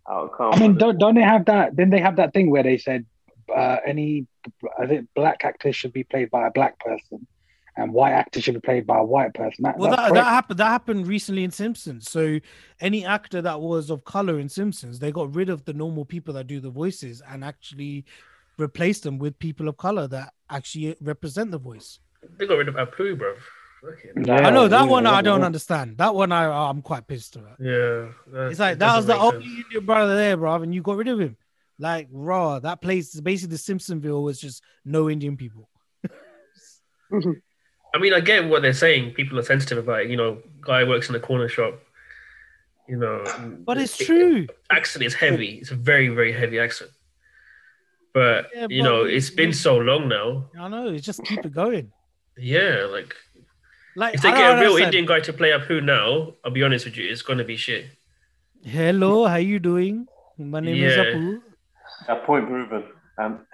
[0.10, 0.54] Warriors outcome.
[0.54, 1.76] I mean, don't don't they have that?
[1.76, 3.06] Then they have that thing where they said
[3.56, 4.28] uh, any
[4.80, 7.28] I think black actors should be played by a black person,
[7.76, 9.64] and white actors should be played by a white person.
[9.64, 10.60] That, Well, that, that happened.
[10.60, 12.10] That happened recently in Simpsons.
[12.10, 12.40] So,
[12.80, 16.34] any actor that was of color in Simpsons, they got rid of the normal people
[16.36, 18.06] that do the voices and actually
[18.58, 22.00] replaced them with people of color that actually represent the voice.
[22.38, 23.36] They got rid of Apu, bro.
[23.82, 25.04] Fucking- Yeah, I know that yeah, one.
[25.06, 25.46] yeah, I don't yeah.
[25.46, 25.98] understand.
[25.98, 27.58] That one, I I'm quite pissed about.
[27.60, 28.10] Yeah,
[28.50, 31.20] It's like that was the only Indian brother there, bro, and you got rid of
[31.20, 31.38] him.
[31.78, 35.70] Like raw, that place is basically the Simpsonville was just no Indian people.
[37.14, 39.14] I mean, I get what they're saying.
[39.14, 40.10] People are sensitive about it.
[40.10, 41.80] You know, guy works in a corner shop.
[42.88, 43.24] You know,
[43.66, 44.48] But it's it- true.
[44.70, 45.60] accent is heavy.
[45.60, 46.92] It's a very, very heavy accent.
[48.14, 50.50] But Yeah, you but know, it's been we- so long now.
[50.60, 50.90] I know.
[50.90, 51.92] It's just keep it going.
[52.38, 53.16] Yeah, like
[54.00, 54.86] Like if they I get a real understand.
[54.96, 57.58] Indian guy to play up who now, I'll be honest with you, it's gonna be
[57.58, 57.88] shit.
[58.64, 60.08] Hello, how you doing?
[60.38, 61.04] My name is Yeah.
[61.04, 61.42] Apu.
[62.08, 62.84] That point proven.
[63.18, 63.40] Um,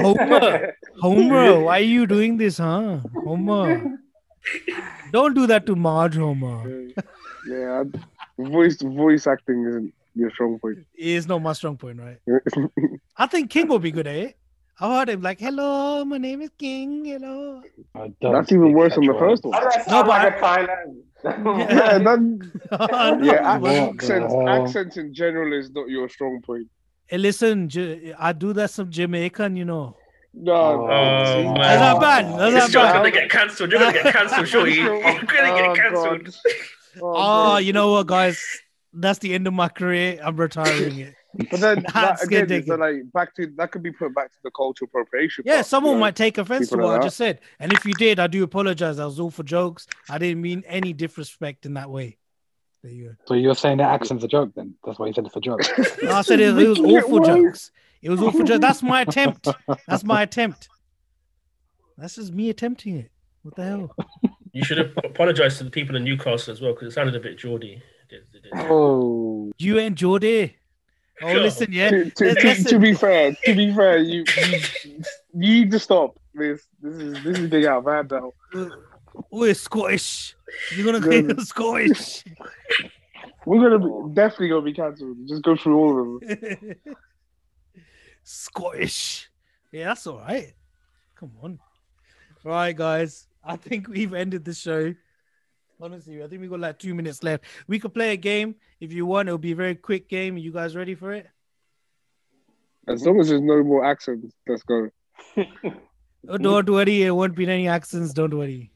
[0.00, 3.00] Homer, Homer, why are you doing this, huh?
[3.24, 3.98] Homer,
[5.12, 6.86] don't do that to Marge, Homer.
[7.48, 7.98] yeah, I-
[8.38, 10.78] voice voice acting isn't your strong point.
[10.94, 12.18] It's not my strong point, right?
[13.16, 14.36] I think King will be good at it.
[14.78, 17.62] I heard him like, "Hello, my name is King." Hello.
[17.94, 19.54] I That's even worse than the first one.
[19.54, 20.96] How No, but like I- a Thailand?
[21.24, 22.20] Yeah, that,
[23.18, 26.68] No, yeah, but- accents, accents in general is not your strong point.
[27.06, 27.70] Hey, listen,
[28.18, 29.96] I do that some Jamaican, you know.
[30.34, 31.54] No, Oh, Oh, man.
[31.54, 32.24] That's not bad.
[32.38, 32.96] That's This not show's bad.
[32.98, 33.70] gonna get cancelled.
[33.70, 34.78] You're gonna get cancelled, shorty.
[34.80, 36.24] Oh, You're gonna Oh, get cancelled.
[36.24, 36.34] God.
[37.02, 37.64] Oh, God.
[37.64, 38.38] you know what, guys?
[38.92, 40.18] That's the end of my career.
[40.22, 41.14] I'm retiring it.
[41.50, 44.30] But then That's that, again, good it's like back to that could be put back
[44.32, 45.44] to the cultural appropriation.
[45.46, 46.00] Yeah, part, someone you know?
[46.00, 47.40] might take offense to what like I just said.
[47.58, 48.96] And if you did, I do apologize.
[48.96, 49.86] That was all for jokes.
[50.08, 52.18] I didn't mean any disrespect in that way.
[52.82, 54.74] There you So you're saying that accent's a joke then?
[54.84, 55.60] That's why you said it's a joke.
[56.00, 56.12] go.
[56.12, 57.70] I said it, it was all Making it for jokes.
[58.02, 58.60] It was all for jokes.
[58.60, 59.48] That's my attempt.
[59.88, 60.68] That's my attempt.
[61.98, 63.10] That's just me attempting it.
[63.42, 63.96] What the hell?
[64.52, 67.20] You should have apologized to the people in Newcastle as well because it sounded a
[67.20, 67.82] bit Geordie.
[68.02, 68.52] It did- it did.
[68.54, 70.56] Oh, You and Geordie.
[71.22, 71.40] Oh, Sure.
[71.40, 71.90] listen, yeah.
[71.90, 75.00] to, to, Listen, to, to be fair, to be fair, you, you you
[75.32, 76.66] need to stop this.
[76.82, 78.70] This is this is big out of hand now.
[79.30, 80.36] We're Scottish.
[80.76, 81.22] You're gonna Yeah.
[81.32, 82.22] get Scottish.
[83.46, 85.16] We're gonna be definitely gonna be cancelled.
[85.26, 86.74] Just go through all of them.
[88.22, 89.30] Scottish.
[89.72, 90.52] Yeah, that's all right.
[91.18, 91.58] Come on.
[92.44, 93.26] All right, guys.
[93.44, 94.94] I think we've ended the show.
[95.80, 97.44] Honestly, I think we got like two minutes left.
[97.68, 99.28] We could play a game if you want.
[99.28, 100.38] It'll be a very quick game.
[100.38, 101.26] you guys ready for it?
[102.88, 104.88] As long as there's no more accents, let's go.
[106.28, 107.04] Oh, don't worry.
[107.04, 108.12] It won't be any accents.
[108.12, 108.72] Don't worry.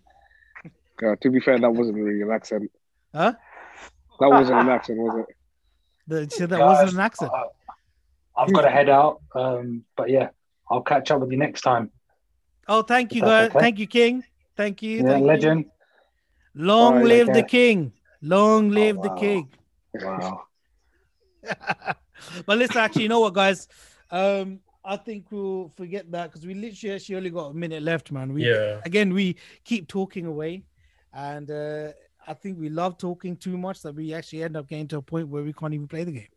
[1.02, 2.70] Uh, to be fair, that wasn't really an accent.
[3.14, 3.32] Huh?
[4.20, 5.34] That wasn't an accent, was it?
[6.06, 7.30] The, so that Guys, wasn't an accent.
[7.34, 7.44] uh,
[8.36, 9.22] I've got to head out.
[9.34, 10.28] Um, but yeah,
[10.70, 11.90] I'll catch up with you next time.
[12.68, 13.48] Oh, thank you, If guys.
[13.48, 13.58] okay.
[13.60, 14.24] Thank you, King.
[14.58, 14.98] Thank you.
[14.98, 15.70] Yeah, thank you.
[16.54, 16.68] Legend.
[16.68, 17.92] Long Alright, live take the king.
[18.22, 19.02] Long live wow.
[19.02, 19.48] the king.
[19.94, 20.42] Wow.
[22.46, 23.68] but listen, actually, you know what, guys?
[24.10, 28.10] Um, I think we'll forget that because we literally actually only got a minute left,
[28.10, 28.32] man.
[28.32, 28.80] We Yeah.
[28.84, 30.64] again we keep talking away,
[31.12, 31.92] and uh,
[32.26, 35.02] I think we love talking too much that we actually end up getting to a
[35.02, 36.28] point where we can't even play the game.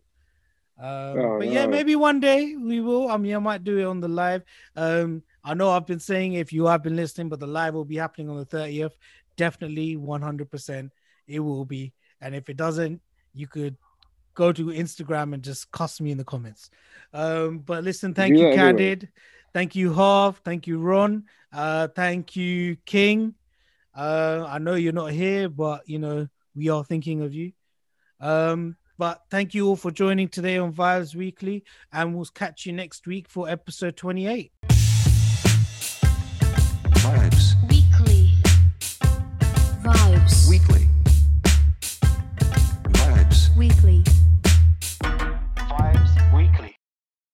[0.80, 3.10] Um, Oh, but yeah, maybe one day we will.
[3.10, 4.44] I mean, I might do it on the live.
[4.76, 7.86] Um, I know I've been saying if you have been listening, but the live will
[7.86, 8.94] be happening on the 30th.
[9.38, 10.90] Definitely 100%.
[11.28, 11.94] It will be.
[12.22, 13.02] And if it doesn't,
[13.34, 13.78] you could
[14.36, 16.70] go to Instagram and just cuss me in the comments.
[17.14, 18.72] Um, but listen, thank Do you, that anyway.
[18.72, 19.10] Candid.
[19.54, 20.42] Thank you, Harv.
[20.44, 21.26] Thank you, Ron.
[21.52, 23.36] Uh, thank you, King.
[23.96, 27.52] Uh, I know you're not here, but you know we are thinking of you.
[28.20, 32.74] Um, but thank you all for joining today on Vibes Weekly, and we'll catch you
[32.74, 34.52] next week for episode 28.
[40.24, 40.88] Vibes Weekly.
[42.94, 44.13] Vibes Weekly.